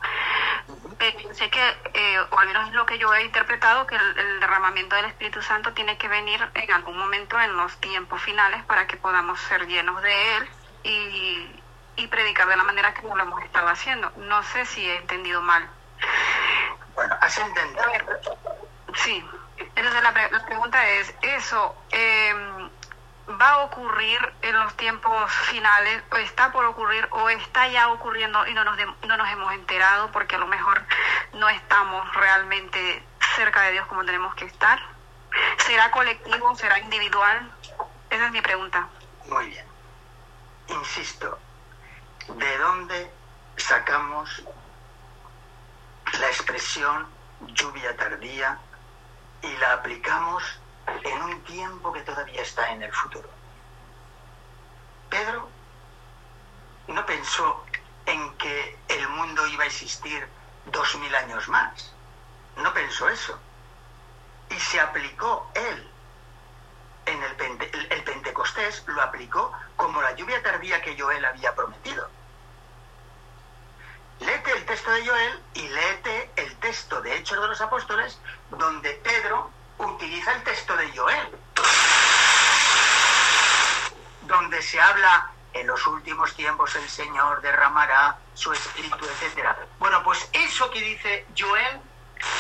[0.97, 4.39] Pero sé que, eh, o al menos es lo que yo he interpretado, que el,
[4.39, 8.87] derramamiento del Espíritu Santo tiene que venir en algún momento en los tiempos finales para
[8.87, 10.49] que podamos ser llenos de Él
[10.83, 11.61] y,
[11.97, 14.11] y predicar de la manera que lo hemos estado haciendo.
[14.17, 15.67] No sé si he entendido mal.
[16.95, 17.83] Bueno, has entendido.
[18.95, 19.25] Sí.
[19.57, 22.33] Entonces la, la pregunta es, eso, eh,
[23.29, 28.45] va a ocurrir en los tiempos finales, o está por ocurrir, o está ya ocurriendo
[28.47, 30.83] y no nos, no nos hemos enterado porque a lo mejor
[31.33, 33.03] no estamos realmente
[33.35, 34.79] cerca de Dios como tenemos que estar.
[35.57, 36.55] ¿Será colectivo?
[36.55, 37.51] ¿Será individual?
[38.09, 38.87] Esa es mi pregunta.
[39.25, 39.65] Muy bien.
[40.67, 41.37] Insisto,
[42.27, 43.11] ¿de dónde
[43.57, 44.43] sacamos
[46.19, 47.07] la expresión
[47.41, 48.57] lluvia tardía
[49.41, 50.43] y la aplicamos
[51.03, 53.29] en un tiempo que todavía está en el futuro.
[55.09, 55.49] Pedro
[56.87, 57.63] no pensó
[58.05, 60.27] en que el mundo iba a existir
[60.65, 61.91] dos mil años más.
[62.57, 63.39] No pensó eso.
[64.49, 65.91] Y se aplicó él
[67.05, 72.09] en el, el, Pentecostés, lo aplicó como la lluvia tardía que Joel había prometido.
[74.19, 78.17] Léete el texto de Joel y léete el texto de Hechos de los Apóstoles,
[78.49, 81.29] donde Pedro utiliza el texto de Joel,
[84.21, 89.55] donde se habla en los últimos tiempos el Señor derramará su espíritu, etc.
[89.79, 91.79] Bueno, pues eso que dice Joel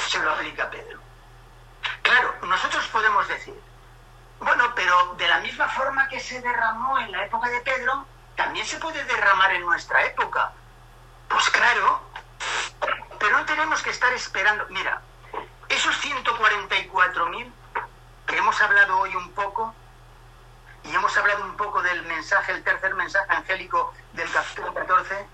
[0.09, 0.99] se lo aplica Pedro.
[2.01, 3.59] Claro, nosotros podemos decir,
[4.39, 8.05] bueno, pero de la misma forma que se derramó en la época de Pedro,
[8.35, 10.51] también se puede derramar en nuestra época.
[11.29, 12.01] Pues claro,
[13.17, 14.65] pero no tenemos que estar esperando.
[14.69, 15.01] Mira,
[15.69, 17.51] esos 144.000
[18.27, 19.73] que hemos hablado hoy un poco,
[20.83, 25.27] y hemos hablado un poco del mensaje, el tercer mensaje angélico del capítulo 14,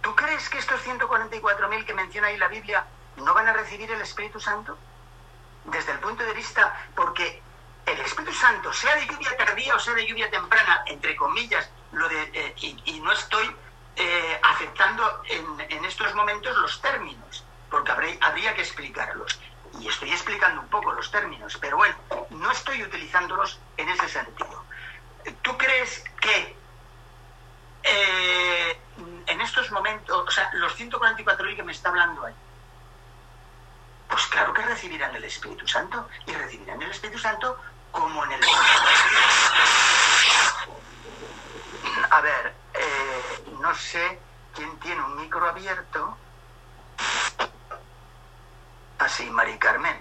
[0.00, 2.86] ¿tú crees que estos 144.000 que menciona ahí la Biblia
[3.16, 4.76] no van a recibir el Espíritu Santo?
[5.64, 7.42] Desde el punto de vista, porque
[7.86, 12.08] el Espíritu Santo, sea de lluvia tardía o sea de lluvia temprana, entre comillas, lo
[12.08, 13.54] de, eh, y, no estoy
[13.96, 19.38] eh, aceptando en, en, estos momentos los términos, porque habría que explicarlos.
[19.80, 21.94] Y estoy explicando un poco los términos, pero bueno,
[22.30, 24.64] no estoy utilizándolos en ese sentido.
[25.42, 26.56] ¿Tú crees que
[27.82, 28.80] eh,
[29.26, 32.34] en estos momentos, o sea, los 144.000 que me está hablando ahí,
[34.08, 37.58] pues claro que recibirán el Espíritu Santo y recibirán el Espíritu Santo
[37.90, 38.40] como en el...
[42.10, 44.20] A ver, eh, no sé
[44.54, 46.16] quién tiene un micro abierto.
[49.22, 49.96] Así, Mari Carmen.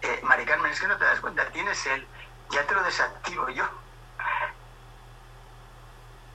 [0.00, 2.06] Eh, Mari Carmen, es que no te das cuenta, tienes el...
[2.50, 3.68] Ya te lo desactivo yo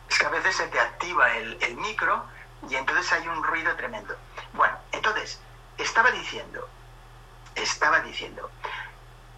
[0.09, 2.25] es que a veces se te activa el, micro
[2.67, 4.15] y entonces hay un ruido tremendo.
[4.53, 5.39] Bueno, entonces,
[5.77, 6.67] estaba diciendo,
[7.53, 8.49] estaba diciendo,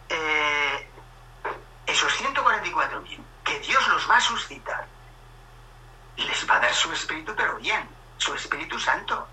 [0.07, 0.89] eh,
[1.85, 4.87] esos 144.000, que Dios los va a suscitar,
[6.15, 7.87] les va a dar su Espíritu, pero bien,
[8.17, 9.27] su Espíritu Santo.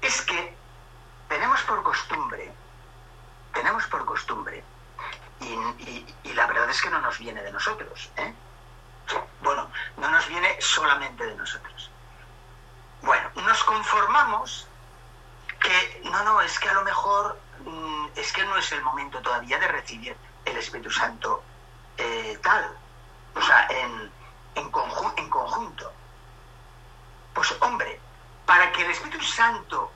[0.00, 0.61] Es que
[1.32, 2.52] tenemos por costumbre,
[3.54, 4.62] tenemos por costumbre,
[5.40, 8.34] y, la verdad es que no nos viene de nosotros, ¿eh?
[9.40, 11.90] Bueno, no nos viene solamente de nosotros.
[13.00, 14.68] Bueno, nos conformamos
[15.58, 19.22] que no, no, es que a lo mejor mm, es que no es el momento
[19.22, 20.14] todavía de recibir
[20.44, 21.42] el Espíritu Santo
[21.96, 22.76] eh, tal,
[23.34, 24.12] o sea, en,
[24.54, 24.70] en,
[25.16, 25.92] en conjunto.
[27.32, 27.98] Pues hombre,
[28.44, 29.90] para que el Espíritu Santo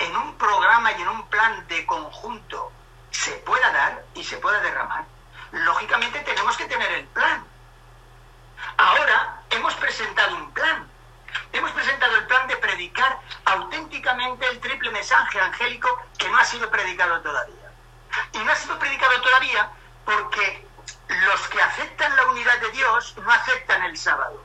[0.00, 2.72] en un programa y en un plan de conjunto
[3.10, 5.04] se pueda dar y se pueda derramar,
[5.52, 7.44] lógicamente tenemos que tener el plan.
[8.76, 10.88] Ahora hemos presentado un plan.
[11.52, 15.88] Hemos presentado el plan de predicar auténticamente el triple mensaje angélico
[16.18, 17.70] que no ha sido predicado todavía.
[18.32, 19.70] Y no ha sido predicado todavía
[20.04, 20.66] porque
[21.08, 24.42] los que aceptan la unidad de Dios no aceptan el sábado.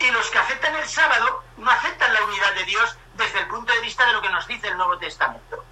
[0.00, 3.72] Y los que aceptan el sábado no aceptan la unidad de Dios desde el punto
[3.72, 5.64] de vista de lo que nos dice el Nuevo Testamento.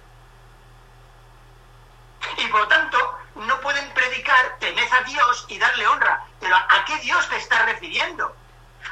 [2.37, 6.23] Y por tanto, no pueden predicar temed a Dios y darle honra.
[6.39, 8.35] Pero ¿a qué Dios te estás refiriendo?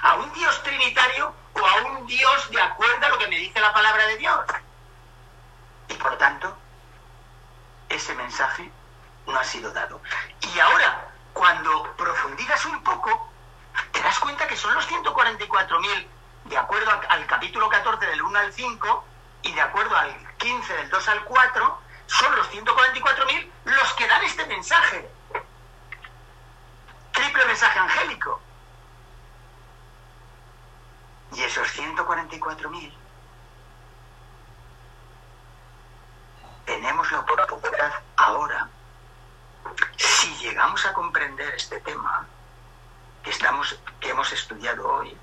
[0.01, 3.60] ¿A un Dios trinitario o a un Dios de acuerdo a lo que me dice
[3.60, 4.45] la palabra de Dios?
[5.89, 6.56] Y por tanto,
[7.89, 8.72] ese mensaje
[9.26, 10.01] no ha sido dado.
[10.41, 13.32] Y ahora, cuando profundizas un poco,
[13.91, 16.08] te das cuenta que son los 144.000,
[16.54, 19.06] de acuerdo al capítulo 14 del 1 al 5
[19.41, 24.24] y de acuerdo al 15 del 2 al 4, son los 144.000 los que dan
[24.24, 25.10] este mensaje.
[27.12, 28.39] Triple mensaje angélico.
[31.34, 32.93] Y esos 144.000
[36.66, 38.70] tenemos la oportunidad ahora,
[39.97, 42.28] si llegamos a comprender este tema
[43.24, 45.18] que, estamos, que hemos estudiado hoy,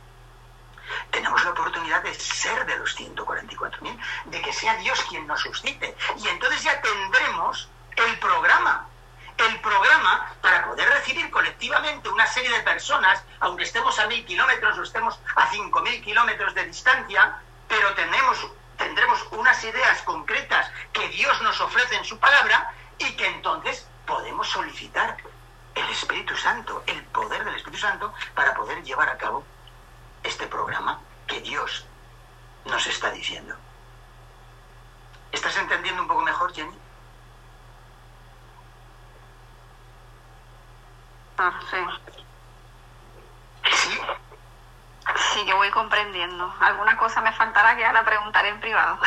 [1.10, 5.96] tenemos la oportunidad de ser de los 144.000, de que sea Dios quien nos suscite.
[6.18, 8.86] Y entonces ya tendremos el programa,
[9.36, 14.78] el programa para poder recibir colectivamente una serie de personas, aunque estemos a mil kilómetros
[14.78, 17.36] o estemos a cinco mil kilómetros de distancia,
[17.68, 23.26] pero tenemos, tendremos unas ideas concretas que Dios nos ofrece en su palabra y que
[23.26, 25.16] entonces podemos solicitar
[25.74, 29.44] el Espíritu Santo, el poder del Espíritu Santo para poder llevar a cabo
[30.22, 31.86] este programa que Dios
[32.64, 33.54] nos está diciendo.
[35.32, 36.76] ¿Estás entendiendo un poco mejor, Jenny?
[41.40, 42.10] pastor, sí.
[43.72, 44.00] ¿Sí?
[45.32, 46.54] Sí, yo voy comprendiendo.
[46.60, 48.98] Alguna cosa me faltará que ya la preguntaré en privado.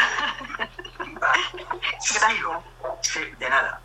[1.99, 2.63] Sigo.
[3.01, 3.79] Sí, de nada.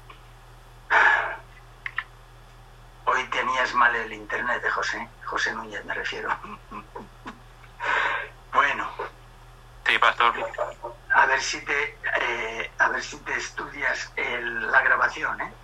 [3.05, 5.09] Hoy tenías mal el internet de José.
[5.25, 6.35] José Núñez me refiero.
[8.59, 8.91] Bueno,
[9.87, 10.35] Sí, pastor.
[11.15, 15.55] a ver si te, eh, a ver si te estudias el- la grabación, ¿eh?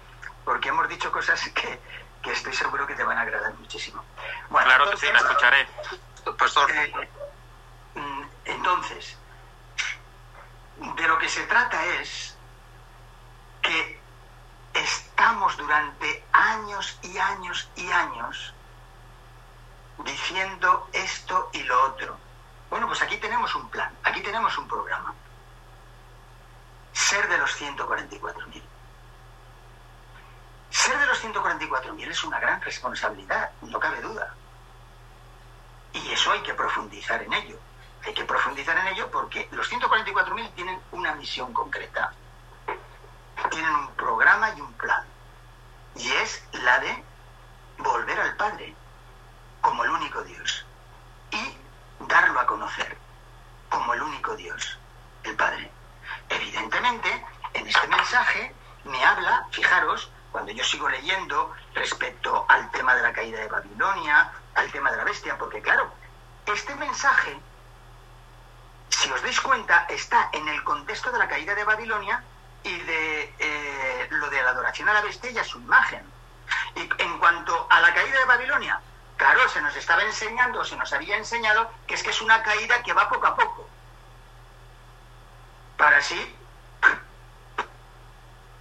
[0.44, 1.82] Porque hemos dicho cosas que,
[2.22, 4.06] que estoy seguro que te van a agradar muchísimo.
[4.48, 5.68] Bueno, Claro que sí, la entonces, escucharé.
[6.38, 6.70] Pastor.
[6.70, 7.10] eh,
[7.96, 9.18] mm, entonces,
[10.76, 12.38] de lo que se trata es
[13.60, 14.00] que
[14.72, 18.54] estamos durante años y años y años
[19.98, 22.23] diciendo esto y lo otro.
[22.74, 25.14] Bueno, pues aquí tenemos un plan, aquí tenemos un programa.
[26.92, 28.62] Ser de los 144.000.
[30.70, 34.34] Ser de los 144.000 es una gran responsabilidad, no cabe duda.
[35.92, 37.60] Y eso hay que profundizar en ello.
[38.04, 42.12] Hay que profundizar en ello porque los 144.000 tienen una misión concreta.
[43.52, 45.04] Tienen un programa y un plan.
[45.94, 47.04] Y es la de
[47.78, 48.74] volver al Padre
[49.60, 50.66] como el único Dios.
[51.30, 51.58] Y
[52.06, 52.96] darlo a conocer
[54.36, 54.78] Dios,
[55.24, 55.70] el Padre.
[56.28, 58.54] Evidentemente, en este mensaje
[58.84, 64.32] me habla, fijaros, cuando yo sigo leyendo respecto al tema de la caída de Babilonia,
[64.54, 65.92] al tema de la bestia, porque claro,
[66.46, 67.38] este mensaje,
[68.88, 72.22] si os dais cuenta, está en el contexto de la caída de Babilonia
[72.64, 76.02] y de eh, lo de la adoración a la bestia y a su imagen.
[76.74, 78.80] Y en cuanto a la caída de Babilonia,
[79.16, 82.82] claro, se nos estaba enseñando, se nos había enseñado que es que es una caída
[82.82, 83.63] que va poco a poco.
[85.84, 86.34] Para así.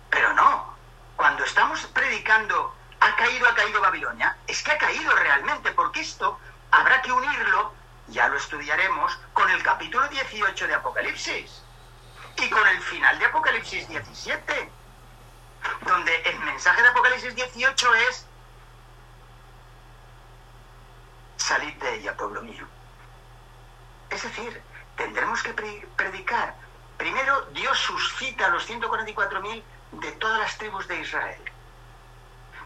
[0.10, 0.76] Pero no.
[1.16, 6.38] Cuando estamos predicando ha caído, ha caído Babilonia, es que ha caído realmente, porque esto
[6.72, 7.74] habrá que unirlo,
[8.10, 11.64] ya lo estudiaremos, con el capítulo 18 de Apocalipsis
[12.36, 14.70] y con el final de Apocalipsis 17,
[15.86, 18.26] donde el mensaje de Apocalipsis 18 es
[21.38, 22.68] salid de ella, pueblo mío.
[24.10, 24.62] Es decir,
[24.98, 26.63] tendremos que pre- predicar.
[26.98, 29.64] Primero, Dios suscita a los 144.000
[29.94, 31.42] de todas las tribus de Israel.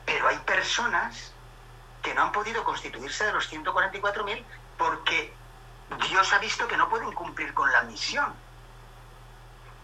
[0.05, 1.33] Pero hay personas
[2.01, 4.43] que no han podido constituirse de los 144.000
[4.77, 5.33] porque
[6.09, 8.33] Dios ha visto que no pueden cumplir con la misión.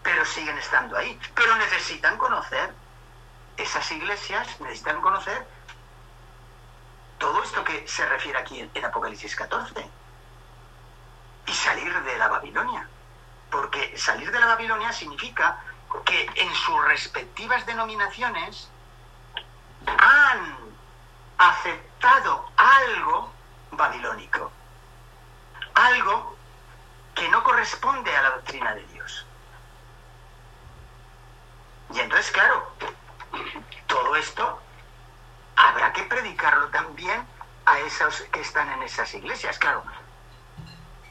[0.02, 1.18] Pero siguen estando ahí.
[1.34, 2.72] Pero necesitan conocer
[3.56, 5.46] esas iglesias, necesitan conocer
[7.18, 9.88] todo esto que se refiere aquí en, en Apocalipsis 14.
[11.46, 12.88] Y salir de la Babilonia.
[13.54, 15.60] Porque salir de la Babilonia significa
[16.04, 18.68] que en sus respectivas denominaciones
[19.86, 20.56] han
[21.38, 23.32] aceptado algo
[23.70, 24.50] babilónico.
[25.72, 26.36] Algo
[27.14, 29.24] que no corresponde a la doctrina de Dios.
[31.94, 32.72] Y entonces, claro,
[33.86, 34.60] todo esto
[35.54, 37.24] habrá que predicarlo también
[37.66, 39.60] a esos que están en esas iglesias.
[39.60, 39.84] Claro,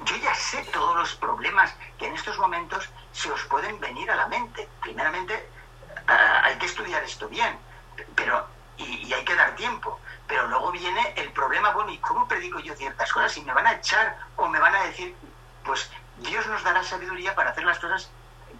[0.05, 4.15] yo ya sé todos los problemas que en estos momentos se os pueden venir a
[4.15, 4.67] la mente.
[4.81, 5.49] Primeramente,
[6.07, 7.57] ah, hay que estudiar esto bien,
[8.15, 8.47] pero
[8.77, 9.99] y, y hay que dar tiempo.
[10.27, 13.35] Pero luego viene el problema, bueno, ¿y cómo predico yo ciertas cosas?
[13.37, 15.15] Y me van a echar o me van a decir,
[15.63, 18.09] pues Dios nos dará sabiduría para hacer las cosas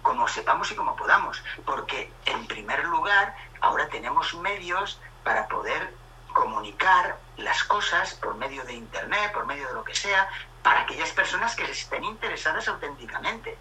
[0.01, 1.41] como sepamos y como podamos.
[1.65, 5.93] Porque, en primer lugar, ahora tenemos medios para poder
[6.33, 10.27] comunicar las cosas por medio de Internet, por medio de lo que sea,
[10.63, 13.57] para aquellas personas que estén interesadas auténticamente.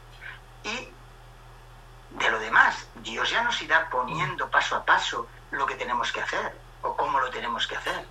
[0.62, 0.88] Y
[2.10, 6.20] de lo demás, Dios ya nos irá poniendo paso a paso lo que tenemos que
[6.20, 8.06] hacer o cómo lo tenemos que hacer.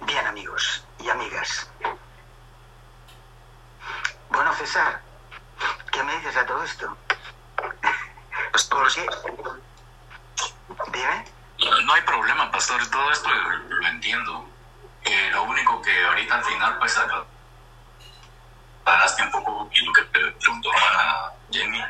[0.00, 1.68] Bien, amigos y amigas.
[4.30, 5.00] Bueno, César,
[5.90, 6.96] ¿qué me dices a todo esto?
[8.52, 8.88] Pastor,
[9.22, 9.60] Porque...
[10.92, 11.35] Dime.
[11.58, 14.48] No hay problema, pastor, todo esto lo entiendo.
[15.04, 16.98] Eh, lo único que ahorita al final, pues,
[18.84, 21.82] paraste un poco y lo que pre- preguntó a Jenny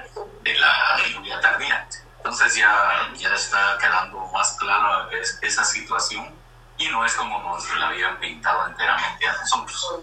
[0.42, 1.86] de la lluvia tardía.
[2.18, 6.34] Entonces ya, ya está quedando más clara es- esa situación
[6.78, 10.02] y no es como nos la habían pintado enteramente a nosotros.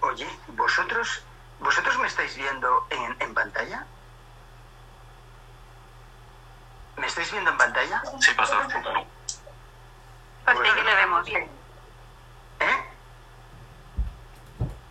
[0.00, 1.22] Oye, ¿vosotros,
[1.60, 3.86] ¿vosotros me estáis viendo en, en pantalla?
[6.96, 8.02] ¿Me estáis viendo en pantalla?
[8.20, 8.66] Sí, pastor.
[10.44, 11.50] Pues sí que le vemos bien.
[12.60, 12.84] ¿Eh?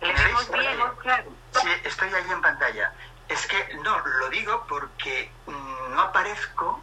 [0.02, 0.66] Le ¿Me vemos veis?
[0.66, 1.30] bien, claro.
[1.52, 2.92] Sí, estoy ahí en pantalla.
[3.28, 6.80] Es que no, lo digo porque mm, no aparezco,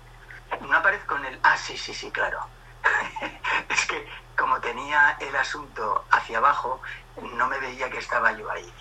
[0.61, 1.39] no aparezco en el...
[1.43, 2.45] Ah, sí, sí, sí, claro.
[3.69, 6.81] es que como tenía el asunto hacia abajo,
[7.21, 8.73] no me veía que estaba yo ahí.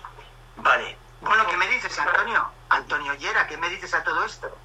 [0.57, 0.97] Vale.
[1.21, 2.51] Bueno, ¿qué me dices, Antonio?
[2.69, 4.57] Antonio Yera, ¿qué me dices a todo esto?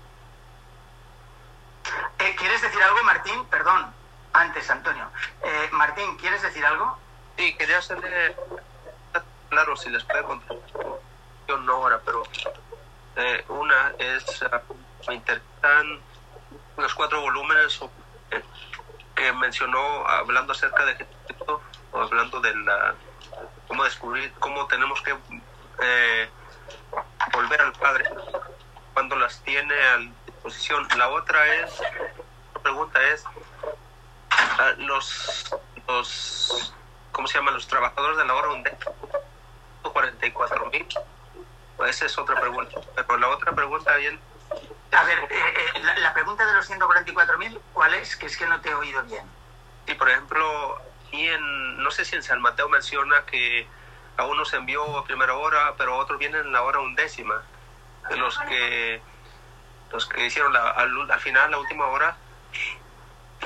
[2.48, 3.44] ¿Quieres decir algo, Martín?
[3.50, 3.94] Perdón,
[4.32, 5.06] antes, Antonio.
[5.44, 6.98] Eh, Martín, ¿quieres decir algo?
[7.36, 8.34] Sí, quería hacerle
[9.50, 10.56] claro si les puede contar.
[11.46, 12.22] Yo no ahora, pero
[13.16, 14.74] eh, una es uh,
[15.08, 16.00] me interesan
[16.78, 17.80] los cuatro volúmenes
[18.30, 18.42] eh,
[19.14, 21.60] que mencionó hablando acerca de Jesucristo
[21.92, 22.94] o hablando de la
[23.66, 25.14] cómo descubrir cómo tenemos que
[27.30, 28.06] volver al Padre
[28.94, 30.88] cuando las tiene a disposición.
[30.96, 31.82] La otra es,
[32.68, 35.56] pregunta es, uh, los,
[35.86, 36.74] los,
[37.12, 37.54] ¿cómo se llaman?
[37.54, 38.90] Los trabajadores de la hora UNDEC,
[39.82, 40.86] 44 mil.
[41.86, 42.78] Esa es otra pregunta.
[42.94, 44.20] Pero la otra pregunta bien...
[44.92, 48.16] A ver, eh, eh, la, la, pregunta de los 144.000, ¿cuál es?
[48.16, 49.24] Que es que no te he oído bien.
[49.86, 53.66] Sí, por ejemplo, y en, no sé si en San Mateo menciona que
[54.16, 57.42] a uno se envió a primera hora, pero a otros vienen en la hora undécima.
[58.10, 59.00] Los que,
[59.92, 62.16] los que hicieron la, al, al final, la última hora,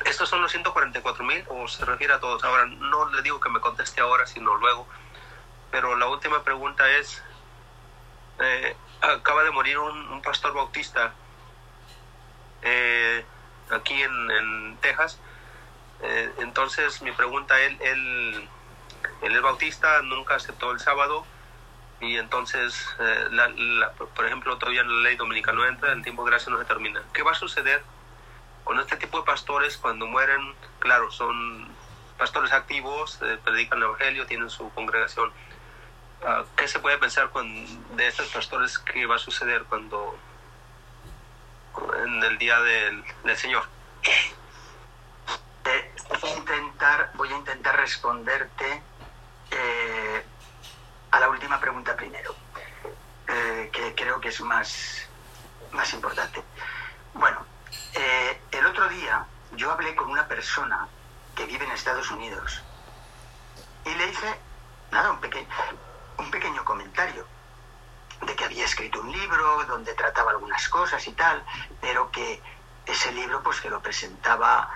[0.05, 2.43] ¿estos son los 144 mil o se refiere a todos?
[2.45, 4.86] Ahora, no le digo que me conteste ahora, sino luego.
[5.70, 7.22] Pero la última pregunta es,
[8.40, 11.12] eh, acaba de morir un, un pastor bautista
[12.62, 13.24] eh,
[13.70, 15.18] aquí en, en Texas.
[16.03, 18.49] Eh, entonces mi pregunta, él, él,
[19.22, 21.24] él, es bautista, nunca aceptó el sábado
[22.01, 26.24] y entonces, eh, la, la, por ejemplo, todavía la ley dominicana no entra, el tiempo
[26.24, 27.03] de gracia no se termina.
[27.12, 27.82] ¿Qué va a suceder
[28.64, 30.54] con este tipo de pastores cuando mueren?
[30.78, 31.68] Claro, son
[32.18, 35.32] pastores activos, eh, predican el Evangelio, tienen su congregación.
[36.22, 40.16] Uh, ¿Qué se puede pensar con, de estos pastores que va a suceder cuando
[42.04, 43.64] en el día del, del Señor?
[45.64, 48.82] Eh, voy, a intentar, voy a intentar responderte
[49.50, 50.24] eh,
[51.10, 52.34] a la última pregunta primero,
[53.72, 55.08] que creo que es más,
[55.72, 56.42] más importante.
[57.14, 57.44] Bueno,
[57.94, 58.31] eh,
[58.62, 60.86] el otro día yo hablé con una persona
[61.34, 62.62] que vive en Estados Unidos
[63.84, 64.38] y le hice,
[66.16, 67.26] un pequeño, comentario
[68.24, 71.44] de que había escrito un libro donde trataba algunas cosas y tal,
[71.80, 72.40] pero que
[72.86, 74.70] ese libro pues que lo presentaba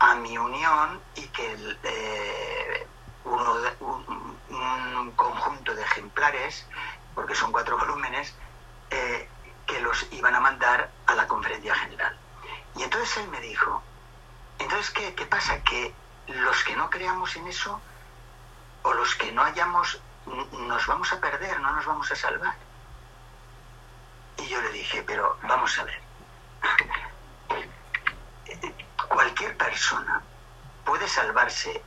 [0.00, 2.88] a mi unión y que eh,
[3.24, 6.66] un, conjunto de ejemplares,
[7.14, 8.34] porque son cuatro volúmenes,
[8.90, 9.28] eh,
[9.64, 12.18] que los iban a mandar a la conferencia general.
[12.78, 13.82] Y entonces él me dijo,
[14.60, 15.62] entonces ¿qué, qué pasa?
[15.64, 15.92] Que
[16.28, 17.80] los que no creamos en eso
[18.82, 22.54] o los que no hayamos, nos vamos a perder, no nos vamos a salvar.
[24.36, 26.00] Y yo le dije, pero vamos a ver,
[29.08, 30.22] cualquier persona
[30.84, 31.82] puede salvarse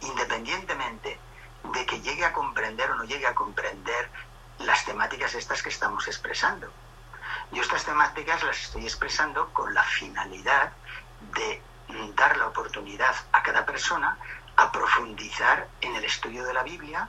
[0.00, 1.20] independientemente
[1.64, 4.10] de que llegue a comprender o no llegue a comprender
[4.60, 6.72] las temáticas estas que estamos expresando.
[7.54, 10.72] Yo estas temáticas las estoy expresando con la finalidad
[11.34, 11.62] de
[12.16, 14.18] dar la oportunidad a cada persona
[14.56, 17.08] a profundizar en el estudio de la Biblia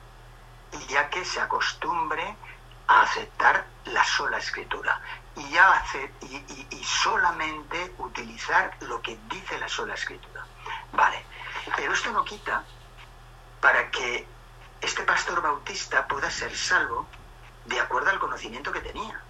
[0.71, 2.35] y ya que se acostumbre
[2.87, 5.01] a aceptar la sola escritura
[5.35, 10.45] y, ya hace, y, solamente utilizar lo que dice la sola escritura.
[10.93, 11.25] Vale,
[11.75, 12.63] pero esto no quita
[13.61, 14.27] para que
[14.79, 17.07] este pastor bautista pueda ser salvo
[17.65, 19.24] de acuerdo al conocimiento que tenía.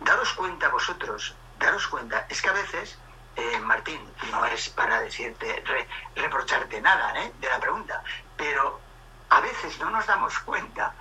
[0.00, 2.98] Daros cuenta vosotros, daros cuenta, es que a veces,
[3.36, 7.32] eh, Martín, no es para decirte, re, reprocharte nada ¿eh?
[7.40, 8.02] de la pregunta,
[8.36, 8.80] pero
[9.30, 10.94] a veces no nos damos cuenta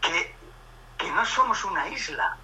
[0.00, 0.34] que,
[0.96, 2.36] que no somos una isla,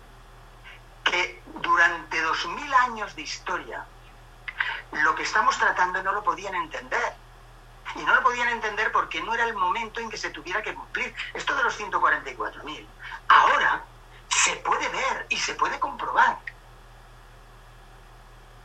[1.05, 3.85] que durante dos mil años de historia
[4.93, 7.15] lo que estamos tratando no lo podían entender.
[7.97, 10.75] Y no lo podían entender porque no era el momento en que se tuviera que
[10.75, 11.15] cumplir.
[11.35, 12.87] Esto de los 144.000.
[13.29, 13.85] Ahora
[14.45, 16.37] se puede ver y se puede comprobar.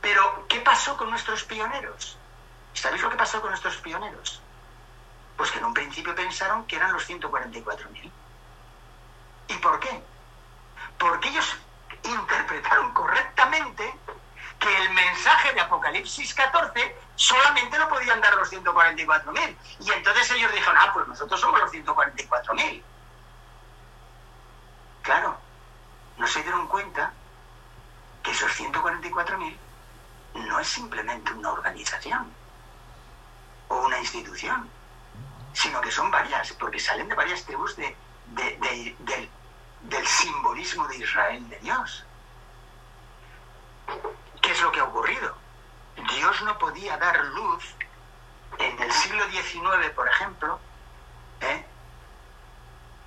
[0.02, 2.18] Pero, ¿qué pasó con nuestros pioneros?
[2.74, 4.42] ¿Sabéis lo que pasó con nuestros pioneros?
[5.38, 8.12] Pues que en un principio pensaron que eran los 144.000.
[9.48, 10.04] ¿Y por qué?
[10.98, 11.56] Porque ellos
[12.04, 13.96] interpretaron correctamente
[14.60, 19.58] que el mensaje de Apocalipsis 14 solamente lo podían dar los 144.000.
[19.80, 22.84] Y entonces ellos dijeron, ah, pues nosotros somos los 144.000.
[25.04, 25.40] Claro,
[26.20, 27.12] no se dieron cuenta
[28.22, 29.58] que esos 144.000
[30.36, 32.32] no es simplemente una organización
[33.70, 34.70] o una institución,
[35.54, 37.96] sino que son varias, porque salen de varias tribus de,
[38.28, 39.30] de, de, del
[39.82, 42.06] del simbolismo de Israel de Dios.
[44.42, 45.36] ¿Qué es lo que ha ocurrido?
[46.16, 47.64] Dios no podía dar luz
[48.58, 50.60] en el siglo XIX, por ejemplo,
[51.42, 51.66] ¿eh?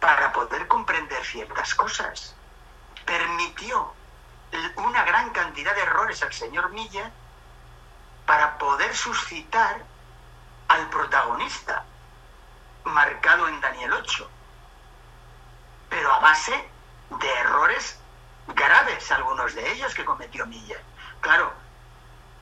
[0.01, 2.35] para poder comprender ciertas cosas.
[3.05, 3.95] Permitió
[4.77, 7.11] una gran cantidad de errores al señor Miller
[8.27, 9.83] para poder suscitar
[10.69, 11.85] al protagonista,
[12.85, 14.31] marcado en Daniel 8,
[15.89, 16.69] pero a base
[17.11, 17.99] de errores
[18.49, 20.83] graves, algunos de ellos que cometió Miller.
[21.21, 21.53] Claro,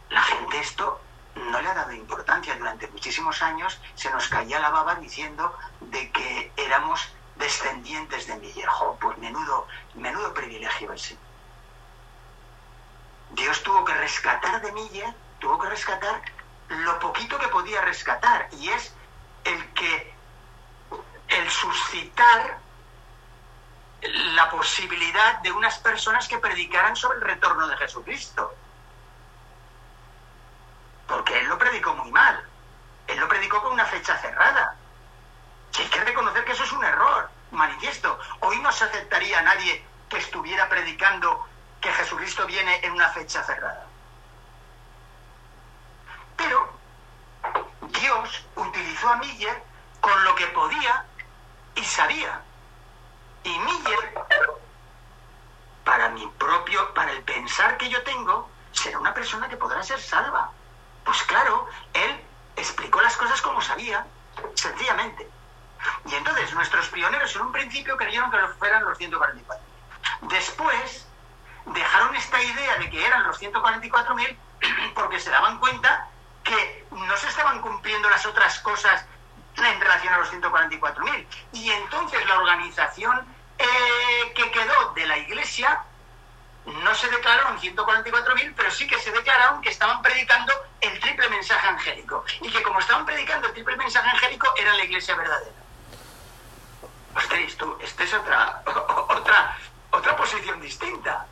[0.09, 1.01] la gente esto
[1.35, 2.57] no le ha dado importancia.
[2.57, 7.09] Durante muchísimos años se nos caía la baba diciendo de que éramos
[7.41, 8.69] descendientes de Miller.
[8.69, 11.19] Jo, pues menudo, menudo privilegio ese.
[13.31, 16.23] Dios tuvo que rescatar de Miller, tuvo que rescatar
[16.69, 18.95] lo poquito que podía rescatar, y es
[19.45, 20.15] el que
[21.29, 22.59] el suscitar
[24.03, 28.55] la posibilidad de unas personas que predicaran sobre el retorno de Jesucristo.
[31.07, 32.47] Porque él lo predicó muy mal.
[33.07, 34.77] Él lo predicó con una fecha cerrada.
[35.79, 38.19] Y hay que reconocer que eso es un error manifiesto.
[38.41, 41.47] Hoy no se aceptaría a nadie que estuviera predicando
[41.81, 43.87] que Jesucristo viene en una fecha cerrada.
[46.37, 46.71] Pero
[47.83, 49.63] Dios utilizó a Miller
[50.01, 51.05] con lo que podía
[51.75, 52.41] y sabía.
[53.45, 54.15] Y Miller,
[55.85, 60.01] para mi propio, para el pensar que yo tengo, será una persona que podrá ser
[60.01, 60.51] salva.
[61.05, 62.21] Pues claro, él
[62.57, 64.07] explicó las cosas como sabía,
[64.55, 65.29] sencillamente.
[66.07, 69.65] Y entonces nuestros pioneros en un principio creyeron que fueran los 144.
[70.23, 71.07] Después
[71.67, 74.37] dejaron esta idea de que eran los 144.000
[74.95, 76.09] porque se daban cuenta
[76.43, 79.05] que no se estaban cumpliendo las otras cosas
[79.57, 81.27] en relación a los 144.000.
[81.53, 83.27] Y entonces la organización
[83.59, 85.85] eh, que quedó de la iglesia
[86.67, 91.67] no se declararon 144.000, pero sí que se declararon que estaban predicando el triple mensaje
[91.67, 92.25] angélico.
[92.41, 95.57] Y que como estaban predicando el triple mensaje angélico, era la iglesia verdadera.
[97.15, 98.63] Ostras, esto, esta es otra,
[99.09, 99.57] otra,
[99.91, 101.27] otra posición distinta.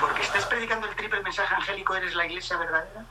[0.00, 3.04] Porque estás predicando el triple mensaje angélico, ¿eres la iglesia verdadera?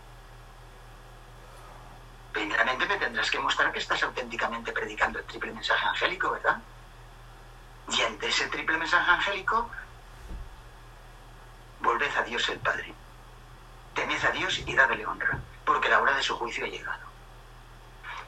[2.31, 6.57] Primeramente me tendrás que mostrar que estás auténticamente predicando el triple mensaje angélico, ¿verdad?
[7.89, 9.69] Y ante ese triple mensaje angélico,
[11.81, 12.93] volved a Dios el Padre.
[13.93, 17.05] Tened a Dios y dadle honra, porque la hora de su juicio ha llegado.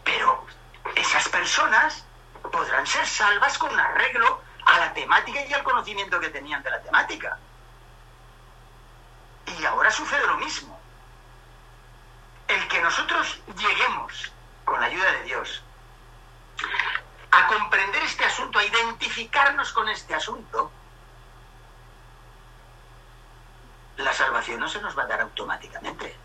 [0.03, 0.45] Pero
[0.93, 2.05] esas personas
[2.51, 6.81] podrán ser salvas con arreglo a la temática y al conocimiento que tenían de la
[6.81, 7.38] temática.
[9.45, 10.79] Y ahora sucede lo mismo.
[12.47, 14.31] El que nosotros lleguemos,
[14.63, 15.63] con la ayuda de Dios,
[17.31, 20.71] a comprender este asunto, a identificarnos con este asunto,
[23.97, 26.15] la salvación no se nos va a dar automáticamente.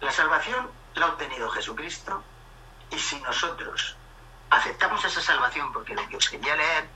[0.00, 2.22] La salvación la ha obtenido Jesucristo
[2.94, 3.96] y si nosotros
[4.50, 6.88] aceptamos esa salvación, porque lo que os quería leer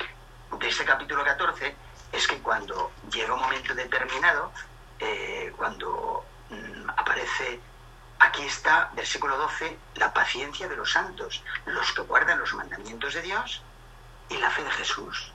[0.52, 1.74] de este capítulo 14
[2.12, 4.52] es que cuando llega un momento determinado,
[5.00, 7.60] eh, cuando mm, aparece,
[8.20, 13.22] aquí está, versículo 12, la paciencia de los santos, los que guardan los mandamientos de
[13.22, 13.62] Dios
[14.28, 15.32] y la fe de Jesús.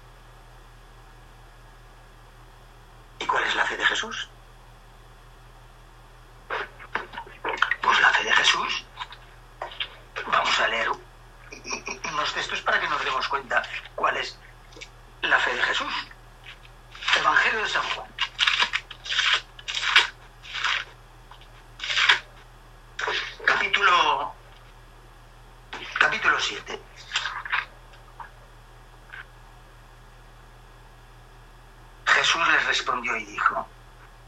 [3.20, 4.30] ¿Y cuál es la fe de Jesús?
[7.82, 8.86] Pues la fe de Jesús.
[10.28, 12.34] Vamos a leer unos
[13.04, 13.64] demos cuenta
[13.96, 14.38] cuál es
[15.22, 15.94] la fe de Jesús.
[17.18, 18.08] Evangelio de San Juan.
[23.46, 24.34] Capítulo
[26.00, 26.82] capítulo 7.
[32.06, 33.68] Jesús les respondió y dijo,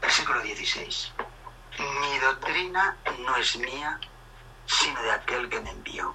[0.00, 1.12] versículo 16,
[1.78, 4.00] mi doctrina no es mía,
[4.66, 6.14] sino de aquel que me envió.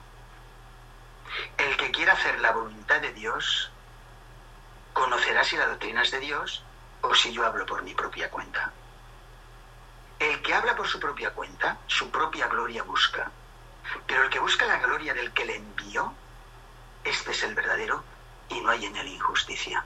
[2.01, 3.69] Quiera hacer la voluntad de Dios,
[4.91, 6.63] conocerá si la doctrina es de Dios
[7.01, 8.71] o si yo hablo por mi propia cuenta.
[10.17, 13.29] El que habla por su propia cuenta, su propia gloria busca.
[14.07, 16.11] Pero el que busca la gloria del que le envió,
[17.03, 18.03] este es el verdadero
[18.49, 19.85] y no hay en él injusticia.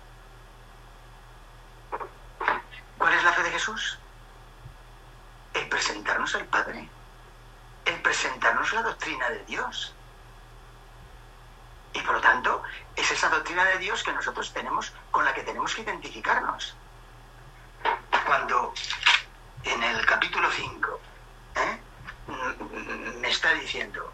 [2.98, 4.00] ¿Cuál es la fe de Jesús?
[5.54, 6.88] El presentarnos al Padre,
[7.84, 9.94] el presentarnos la doctrina de Dios.
[11.96, 12.62] Y por lo tanto,
[12.96, 16.76] es esa doctrina de Dios que nosotros tenemos, con la que tenemos que identificarnos.
[18.26, 18.74] Cuando
[19.64, 21.00] en el capítulo 5
[21.56, 21.80] ¿eh?
[23.20, 24.12] me está diciendo,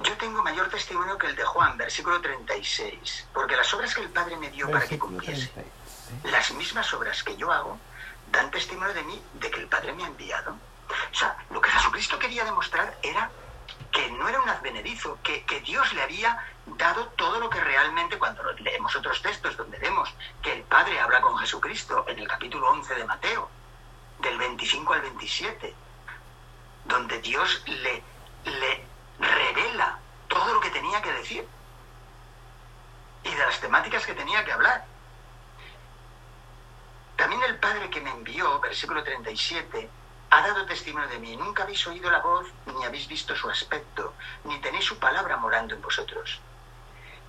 [0.00, 4.10] yo tengo mayor testimonio que el de Juan, versículo 36, porque las obras que el
[4.10, 6.32] Padre me dio para que cumpliese, 36.
[6.32, 7.78] las mismas obras que yo hago,
[8.30, 10.52] dan testimonio de mí, de que el Padre me ha enviado.
[10.52, 13.30] O sea, lo que Jesucristo quería demostrar era
[13.90, 18.18] que no era un advenedizo, que, que Dios le había dado todo lo que realmente,
[18.18, 20.12] cuando leemos otros textos donde vemos
[20.42, 23.50] que el Padre habla con Jesucristo, en el capítulo 11 de Mateo,
[24.20, 25.74] del 25 al 27,
[26.84, 28.02] donde Dios le,
[28.44, 28.84] le
[29.18, 31.46] revela todo lo que tenía que decir
[33.24, 34.84] y de las temáticas que tenía que hablar.
[37.16, 39.90] También el Padre que me envió, versículo 37,
[40.30, 41.36] ha dado testimonio de mí.
[41.36, 44.14] Nunca habéis oído la voz, ni habéis visto su aspecto,
[44.44, 46.40] ni tenéis su palabra morando en vosotros.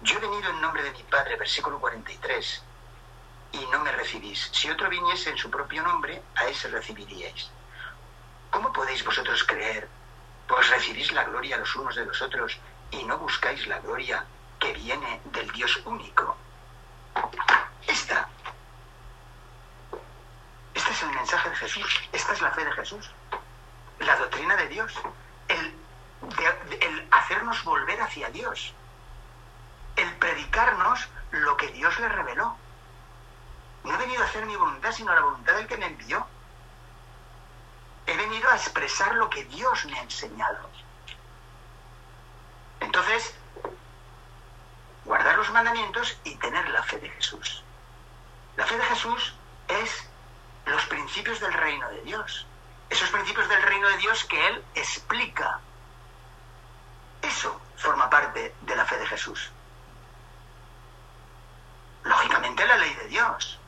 [0.02, 2.64] Yo he venido en nombre de mi Padre, versículo 43,
[3.54, 4.50] y no me recibís.
[4.54, 7.50] Si otro viniese en su propio nombre, a ese recibiríais.
[8.50, 9.88] ¿Cómo podéis vosotros creer?
[10.48, 12.58] Pues recibís la gloria los unos de los otros
[12.92, 14.26] y no buscáis la gloria
[14.60, 16.38] que viene del Dios único.
[17.88, 18.28] Esta
[20.74, 23.12] este el mensaje de Jesús, esta es la fe de Jesús,
[24.00, 24.94] la doctrina de Dios,
[25.48, 25.76] el,
[26.22, 28.74] de- el hacernos volver hacia Dios,
[29.96, 32.56] el predicarnos lo que Dios le reveló.
[33.84, 36.26] No he venido a hacer mi voluntad, sino la voluntad del que me envió.
[38.06, 40.70] He venido a expresar lo que Dios me ha enseñado.
[42.80, 43.34] Entonces,
[45.06, 47.64] guardar los mandamientos y tener la fe de Jesús.
[48.58, 49.36] La fe de Jesús
[49.68, 50.08] es
[50.66, 52.46] los principios del reino de Dios.
[52.90, 55.60] Esos principios del reino de Dios que Él explica.
[57.22, 59.52] Eso forma parte de la fe de Jesús.
[62.04, 63.60] Lógicamente la ley de Dios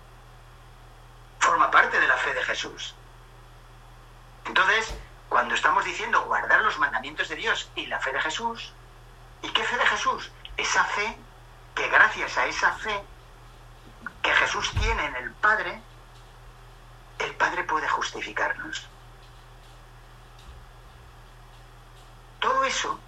[1.39, 2.95] forma parte de la fe de Jesús.
[4.45, 4.93] Entonces,
[5.29, 8.73] cuando estamos diciendo guardar los mandamientos de Dios y la fe de Jesús,
[9.41, 10.31] ¿y qué fe de Jesús?
[10.57, 11.17] Esa fe
[11.75, 13.03] que gracias a esa fe
[14.21, 15.81] que Jesús tiene en el Padre,
[17.23, 18.87] el Padre puede justificarnos.
[22.39, 22.99] Todo eso,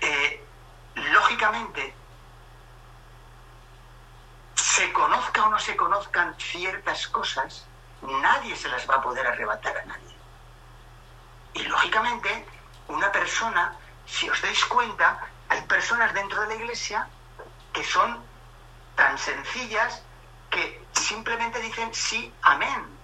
[0.00, 0.44] eh,
[0.94, 1.94] lógicamente,
[4.54, 7.66] se conozca o no se conozcan ciertas cosas,
[8.00, 10.16] nadie se las va a poder arrebatar a nadie.
[11.54, 12.46] Y lógicamente,
[12.88, 13.76] una persona,
[14.06, 17.08] si os dais cuenta, hay personas dentro de la iglesia
[17.72, 18.22] que son
[18.96, 20.02] tan sencillas
[20.50, 22.98] que simplemente dicen sí, amén.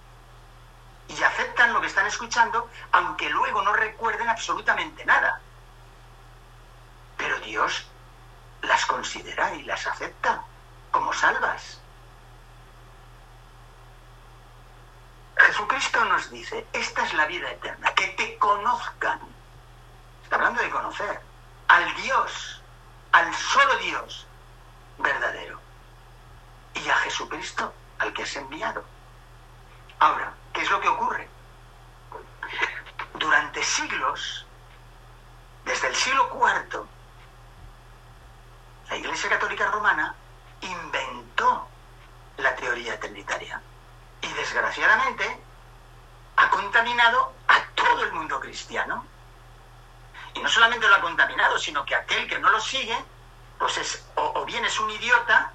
[1.07, 5.39] Y aceptan lo que están escuchando, aunque luego no recuerden absolutamente nada.
[7.17, 7.87] Pero Dios
[8.61, 10.43] las considera y las acepta
[10.91, 11.79] como salvas.
[15.37, 19.19] Jesucristo nos dice, esta es la vida eterna, que te conozcan.
[20.23, 21.21] Está hablando de conocer
[21.67, 22.61] al Dios,
[23.11, 24.27] al solo Dios
[24.97, 25.46] verdadero
[27.17, 28.85] Jesucristo al que has enviado.
[29.97, 31.27] Ahora, ¿qué es lo que ocurre?
[33.15, 34.45] Durante siglos,
[35.65, 36.85] desde el siglo IV,
[38.89, 40.13] la Iglesia Católica Romana
[40.61, 41.67] inventó
[42.37, 43.59] la teoría trinitaria
[44.21, 45.41] y desgraciadamente
[46.35, 49.03] ha contaminado a todo el mundo cristiano.
[50.35, 52.95] Y no solamente lo ha contaminado, sino que aquel que no lo sigue,
[53.57, 55.51] pues es, o, bien es un idiota.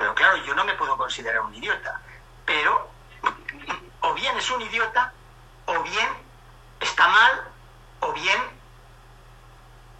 [0.00, 2.00] Pero claro, yo no me puedo considerar un idiota.
[2.46, 2.88] Pero
[4.00, 5.12] o bien es un idiota,
[5.66, 6.08] o bien
[6.80, 7.44] está mal,
[8.00, 8.40] o bien,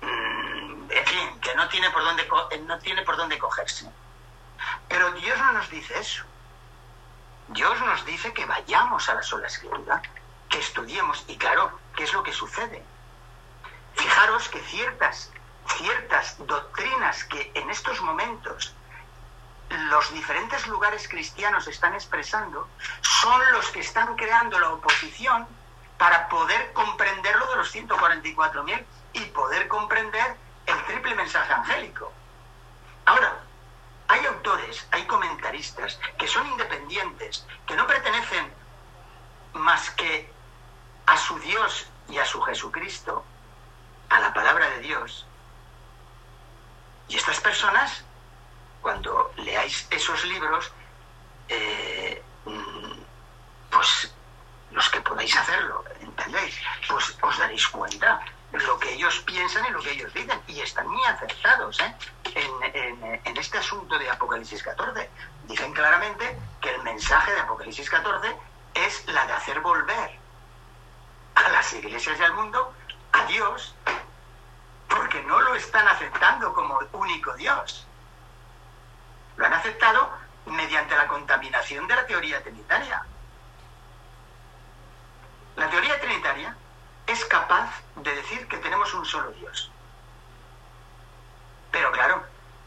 [0.01, 3.91] mm, en fin, que no tiene por dónde, co- no tiene por dónde cogerse.
[4.89, 6.25] Pero Dios no nos dice eso.
[7.49, 10.01] Dios nos dice que vayamos a la sola escritura,
[10.49, 11.25] que estudiemos.
[11.29, 12.83] Y claro, ¿qué es lo que sucede?
[13.97, 15.31] Fijaros que ciertas,
[15.77, 18.75] ciertas doctrinas que en estos momentos
[19.71, 22.69] los diferentes lugares cristianos están expresando
[23.01, 25.47] son los que están creando la oposición
[25.97, 32.13] para poder comprender lo de los 144.000 y poder comprender el triple mensaje angélico.
[33.05, 33.41] Ahora,
[34.09, 38.53] hay autores, hay comentaristas que son independientes, que no pertenecen
[39.53, 40.33] más que
[41.07, 43.25] a su Dios y a su Jesucristo,
[44.09, 45.27] a la palabra de Dios.
[47.09, 48.05] Y estas personas
[48.83, 50.73] cuando leáis esos libros,
[51.49, 52.93] eh, mm,
[53.71, 54.13] pues
[54.71, 56.57] los que podáis hacerlo, ¿entendéis?
[56.89, 58.21] Pues os daréis cuenta
[58.53, 60.41] lo que ellos piensan y lo que ellos dicen.
[60.47, 61.95] Y están muy acertados ¿eh?
[62.35, 65.09] en, en, este asunto de Apocalipsis 14.
[65.45, 68.37] Dicen claramente que el mensaje de Apocalipsis 14
[68.75, 70.19] es la de hacer volver
[71.35, 72.73] a las iglesias y al mundo
[73.13, 73.75] a Dios,
[74.89, 77.80] porque no lo están aceptando como único Dios
[80.47, 83.03] mediante la contaminación de la teoría trinitaria.
[85.57, 86.57] La teoría trinitaria
[87.07, 89.71] es capaz de decir que tenemos un solo Dios.
[91.71, 92.25] Pero claro,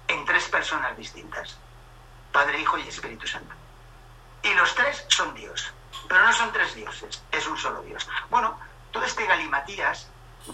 [0.07, 1.57] en tres personas distintas.
[2.31, 3.53] Padre, Hijo y Espíritu Santo.
[4.41, 5.73] Y los tres son Dios.
[6.07, 8.07] Pero no son tres dioses, es un solo Dios.
[8.29, 8.59] Bueno,
[8.91, 10.09] todo este galimatías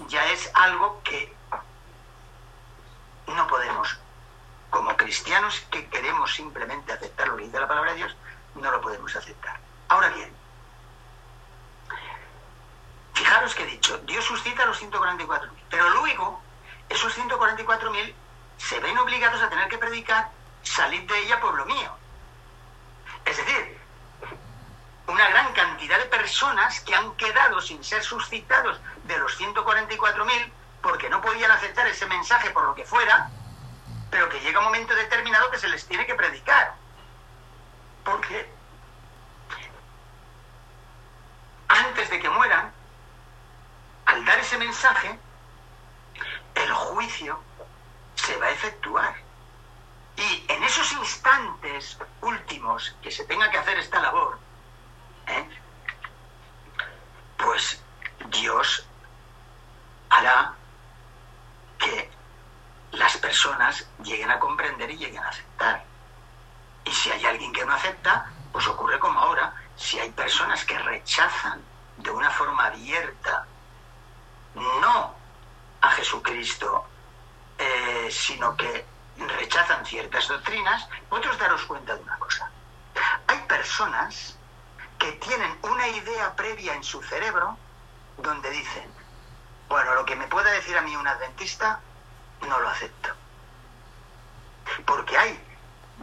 [0.08, 1.34] ya es algo que
[3.28, 3.98] no podemos,
[4.70, 8.16] como cristianos que queremos simplemente aceptar lo que dice la palabra de Dios,
[8.56, 9.60] no lo podemos aceptar.
[9.90, 10.34] Ahora bien,
[13.14, 16.42] fijaros que he dicho, Dios suscita a los 144.000, pero luego
[16.88, 18.14] esos 144.000
[18.60, 20.32] se ven obligados a tener que predicar,
[20.64, 21.92] salid de ella pueblo mío.
[23.26, 23.78] Es decir,
[25.06, 30.52] una gran cantidad de personas que han quedado sin ser suscitados de los 144.000
[30.82, 33.30] porque no podían aceptar ese mensaje por lo que fuera,
[34.10, 36.76] pero que llega un momento determinado que se les tiene que predicar.
[38.04, 38.50] Porque
[41.68, 42.72] antes de que mueran,
[44.06, 45.20] al dar ese mensaje,
[46.56, 47.40] el juicio
[48.16, 49.16] se va a efectuar.
[50.18, 54.38] Y en esos instantes últimos que se tenga que hacer esta labor,
[55.28, 55.48] ¿eh?
[57.38, 57.82] pues
[58.30, 58.86] Dios
[60.10, 60.54] hará
[62.92, 65.84] las personas lleguen a comprender y lleguen a aceptar.
[66.86, 70.78] Y si hay alguien que no acepta, pues ocurre como ahora, si hay personas que
[70.78, 71.62] rechazan
[71.98, 73.46] de una forma abierta,
[74.56, 75.16] no
[75.82, 76.86] a Jesucristo,
[77.58, 78.86] eh, sino que
[79.18, 82.50] rechazan ciertas doctrinas, vosotros daros cuenta de una cosa.
[83.28, 84.38] Hay personas
[84.98, 87.58] que tienen una idea previa en su cerebro
[88.18, 88.92] donde dicen,
[89.68, 91.80] bueno, lo que me pueda decir a mí un adventista,
[92.48, 93.10] no lo acepto.
[94.86, 95.40] Porque hay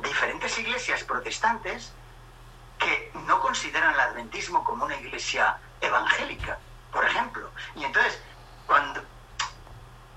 [0.03, 1.93] diferentes iglesias protestantes
[2.79, 6.59] que no consideran el adventismo como una iglesia evangélica,
[6.93, 7.51] por ejemplo.
[7.75, 8.21] Y entonces,
[8.67, 9.03] cuando...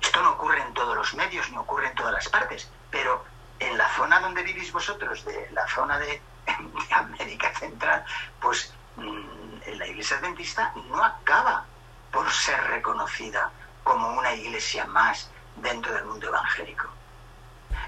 [0.02, 3.24] Esto no ocurre en todos los medios, ni ocurre en todas las partes, pero
[3.60, 6.22] en la zona donde vivís vosotros, de la zona de,
[6.92, 8.04] América Central,
[8.40, 11.66] pues mm, la iglesia adventista no acaba
[12.12, 13.52] por ser reconocida
[13.84, 15.30] como una iglesia más
[15.62, 16.88] dentro del mundo evangélico.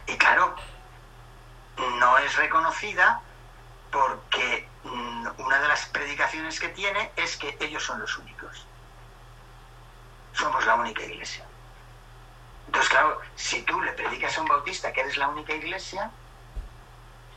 [0.07, 0.55] Y claro,
[1.99, 3.21] no es reconocida
[3.91, 8.65] porque mm, una de las predicaciones que tiene es que ellos son los únicos.
[10.33, 11.45] Somos la única iglesia.
[12.67, 16.09] Entonces, claro, si tú le predicas a un bautista que eres la única iglesia,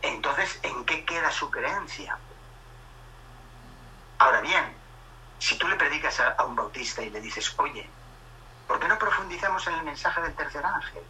[0.03, 2.19] entonces, ¿en qué queda su creencia?
[4.19, 4.77] Ahora bien,
[5.39, 7.89] si tú le predicas a, a un bautista y le dices, oye,
[8.67, 11.03] ¿por qué no profundizamos en el mensaje del tercer ángel?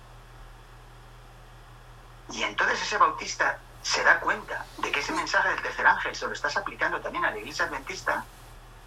[2.30, 6.26] Y entonces ese bautista se da cuenta de que ese mensaje del tercer ángel se
[6.26, 8.24] lo estás aplicando también a la iglesia adventista,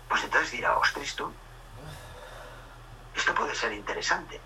[0.10, 1.32] pues entonces dirá, ostras tú,
[3.16, 4.42] esto puede ser interesante,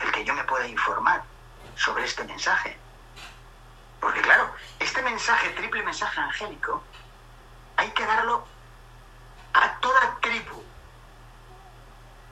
[0.00, 1.22] el que yo me pueda informar
[1.76, 2.78] sobre este mensaje.
[4.00, 6.82] Porque claro, este mensaje, triple mensaje angélico,
[7.76, 8.44] hay que darlo
[9.54, 10.62] a toda tribu,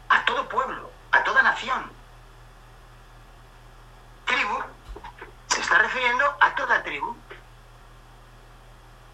[0.08, 1.90] a todo pueblo, a toda nación.
[4.26, 4.58] Tribu
[5.48, 7.16] se está refiriendo a toda tribu,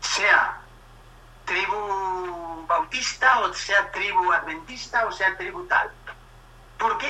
[0.01, 0.61] sea
[1.45, 5.91] tribu bautista o sea tribu adventista o sea tribu tal.
[6.79, 7.09] Porque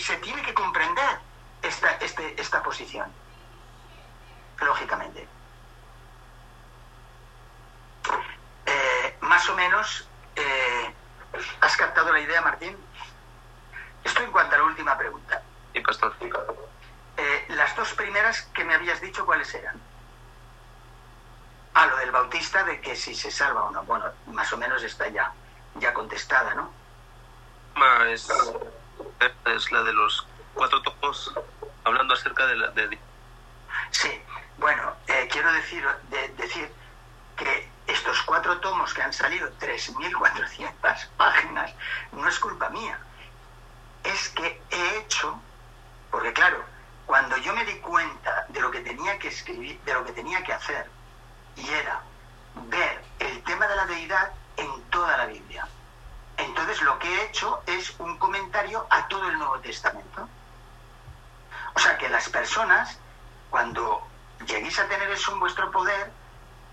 [0.00, 1.18] se tiene que comprender
[1.62, 3.12] esta, este- esta posición,
[4.60, 5.28] lógicamente.
[8.66, 10.94] Eh, más o menos, eh,
[11.60, 12.76] ¿has captado la idea, Martín?
[14.06, 15.42] Esto en cuanto a la última pregunta.
[15.74, 16.14] Sí, pastor.
[17.16, 19.80] Eh, las dos primeras que me habías dicho, ¿cuáles eran?
[21.74, 23.82] Ah, lo del bautista, de que si se salva o no.
[23.82, 25.32] Bueno, más o menos está ya,
[25.74, 26.70] ya contestada, ¿no?
[28.06, 28.28] Es,
[29.46, 31.34] es la de los cuatro tomos
[31.84, 32.98] hablando acerca de la de
[33.90, 34.22] Sí,
[34.58, 36.72] bueno, eh, quiero decir, de- decir
[37.36, 41.72] que estos cuatro tomos que han salido, 3.400 páginas,
[42.12, 42.98] no es culpa mía.
[44.06, 45.40] Es que he hecho,
[46.10, 46.64] porque claro,
[47.06, 50.42] cuando yo me di cuenta de lo que tenía que escribir, de lo que tenía
[50.44, 50.88] que hacer,
[51.56, 52.02] y era
[52.68, 55.66] ver el tema de la deidad en toda la Biblia.
[56.36, 60.28] Entonces lo que he hecho es un comentario a todo el Nuevo Testamento.
[61.74, 62.98] O sea que las personas,
[63.50, 64.06] cuando
[64.46, 66.12] lleguéis a tener eso en vuestro poder,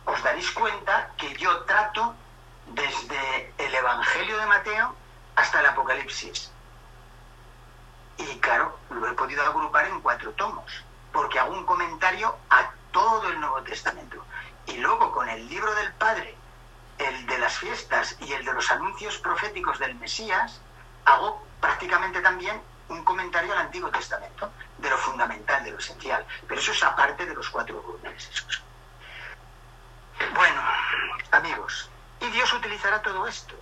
[0.05, 2.13] os daréis cuenta que yo trato
[2.67, 4.95] desde el Evangelio de Mateo
[5.36, 6.53] hasta el Apocalipsis.
[8.18, 13.28] Y claro, lo he podido agrupar en cuatro tomos, porque hago un comentario a todo
[13.30, 14.24] el Nuevo Testamento.
[14.68, 16.36] Y luego con el libro del Padre,
[16.97, 20.61] el de las fiestas y el de los anuncios proféticos del Mesías,
[21.05, 26.26] hago prácticamente también un comentario al Antiguo Testamento, de lo fundamental, de lo esencial.
[26.47, 28.30] Pero eso es aparte de los cuatro volúmenes.
[30.34, 30.61] Bueno,
[31.32, 31.89] amigos,
[32.20, 33.55] y Dios utilizará todo esto.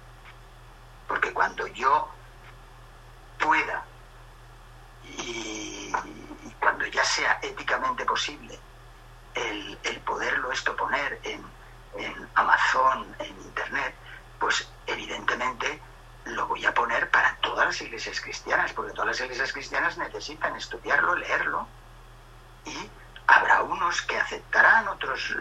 [1.08, 2.10] Porque cuando yo
[3.40, 3.84] pueda
[5.18, 5.92] y,
[6.60, 8.60] cuando ya sea éticamente posible
[9.34, 11.44] el, poderlo esto poner en
[12.36, 13.96] Amazon, en Internet,
[14.40, 15.80] pues evidentemente
[16.26, 20.56] lo voy a poner para todas las iglesias cristianas, porque todas las iglesias cristianas necesitan
[20.56, 21.68] estudiarlo, leerlo,
[22.66, 22.90] y
[23.28, 25.36] habrá unos que aceptarán, otros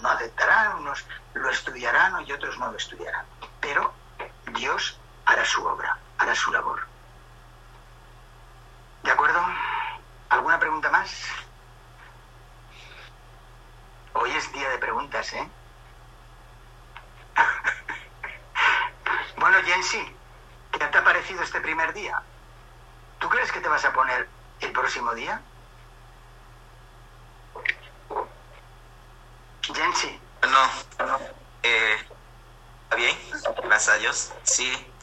[0.00, 1.04] no aceptarán, unos
[1.34, 3.26] lo estudiarán y otros no lo estudiarán.
[3.60, 3.92] Pero
[4.54, 6.93] Dios hará su obra, hará su labor.
[9.04, 9.38] ¿De acuerdo?
[10.30, 11.10] ¿Alguna pregunta más?
[14.14, 15.46] Hoy es día de preguntas, ¿eh?
[19.36, 20.16] bueno, Jensi,
[20.72, 22.22] ¿qué te ha parecido este primer día?
[23.18, 24.26] ¿Tú crees que te vas a poner
[24.60, 25.42] el próximo día?
[29.74, 31.20] Jensi, No,
[31.62, 31.96] eh,
[32.84, 33.18] ¿está bien?
[33.64, 34.32] Gracias a Dios.
[34.44, 34.93] Sí,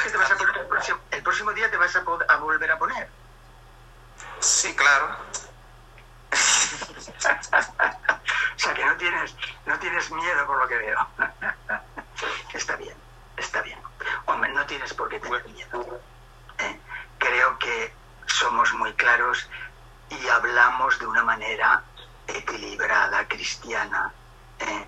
[0.00, 2.70] crees que te vas a poner el próximo, el próximo día te vas a volver
[2.70, 3.08] a poner?
[4.40, 5.16] sí, claro.
[8.56, 9.34] O sea que no tienes,
[9.64, 11.08] no tienes miedo por lo que veo.
[12.52, 12.94] está bien,
[13.38, 13.78] está bien.
[14.26, 16.00] Hombre, no tienes por qué tener miedo.
[16.58, 16.78] ¿eh?
[17.18, 17.94] Creo que
[18.26, 19.48] somos muy claros
[20.10, 21.82] y hablamos de una manera
[22.26, 24.12] equilibrada, cristiana,
[24.58, 24.86] ¿eh?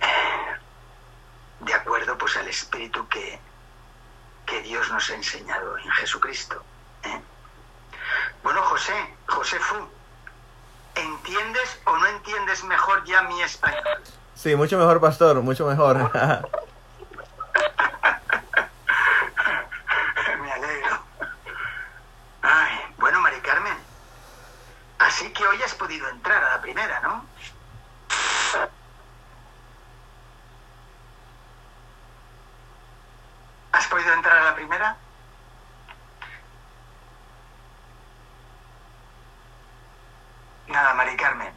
[0.00, 0.56] Eh,
[1.60, 3.40] de acuerdo pues al espíritu que,
[4.58, 6.64] que Dios nos ha enseñado en Jesucristo.
[7.04, 7.20] ¿eh?
[8.42, 9.76] Bueno, José, José Fu,
[10.96, 14.02] ¿entiendes o no entiendes mejor ya mi español?
[14.34, 15.96] Sí, mucho mejor, pastor, mucho mejor.
[20.40, 21.02] Me alegro.
[22.42, 23.78] Ay, bueno, Mari Carmen.
[24.98, 27.24] Así que hoy has podido entrar a la primera, ¿no?
[33.78, 34.96] ¿Has podido entrar a la primera?
[40.66, 41.52] Nada, Mari Carmen.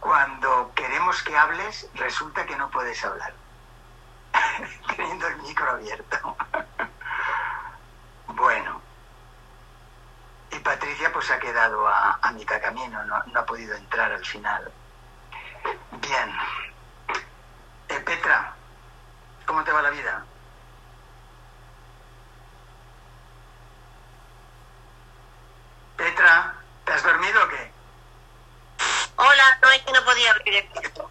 [0.00, 0.70] Cuando
[1.94, 3.34] resulta que no puedes hablar.
[4.96, 6.36] Teniendo el micro abierto.
[8.28, 8.80] bueno.
[10.50, 14.24] Y Patricia pues ha quedado a, a mitad camino, no, no ha podido entrar al
[14.24, 14.72] final.
[15.92, 16.36] Bien.
[17.88, 18.54] Eh, Petra,
[19.46, 20.24] ¿cómo te va la vida?
[25.96, 26.54] Petra,
[26.84, 27.72] ¿te has dormido o qué?
[29.16, 31.10] Hola, no es que no podía abrir el micro.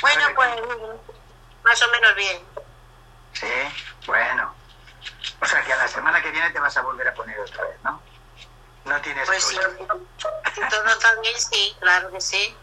[0.00, 0.50] Bueno, pues
[1.64, 2.42] más o menos bien.
[3.32, 3.46] Sí,
[4.06, 4.54] bueno.
[5.40, 7.64] O sea que a la semana que viene te vas a volver a poner otra
[7.64, 8.00] vez, ¿no?
[8.84, 12.56] No tienes Pues sí, si todo también sí, claro que sí.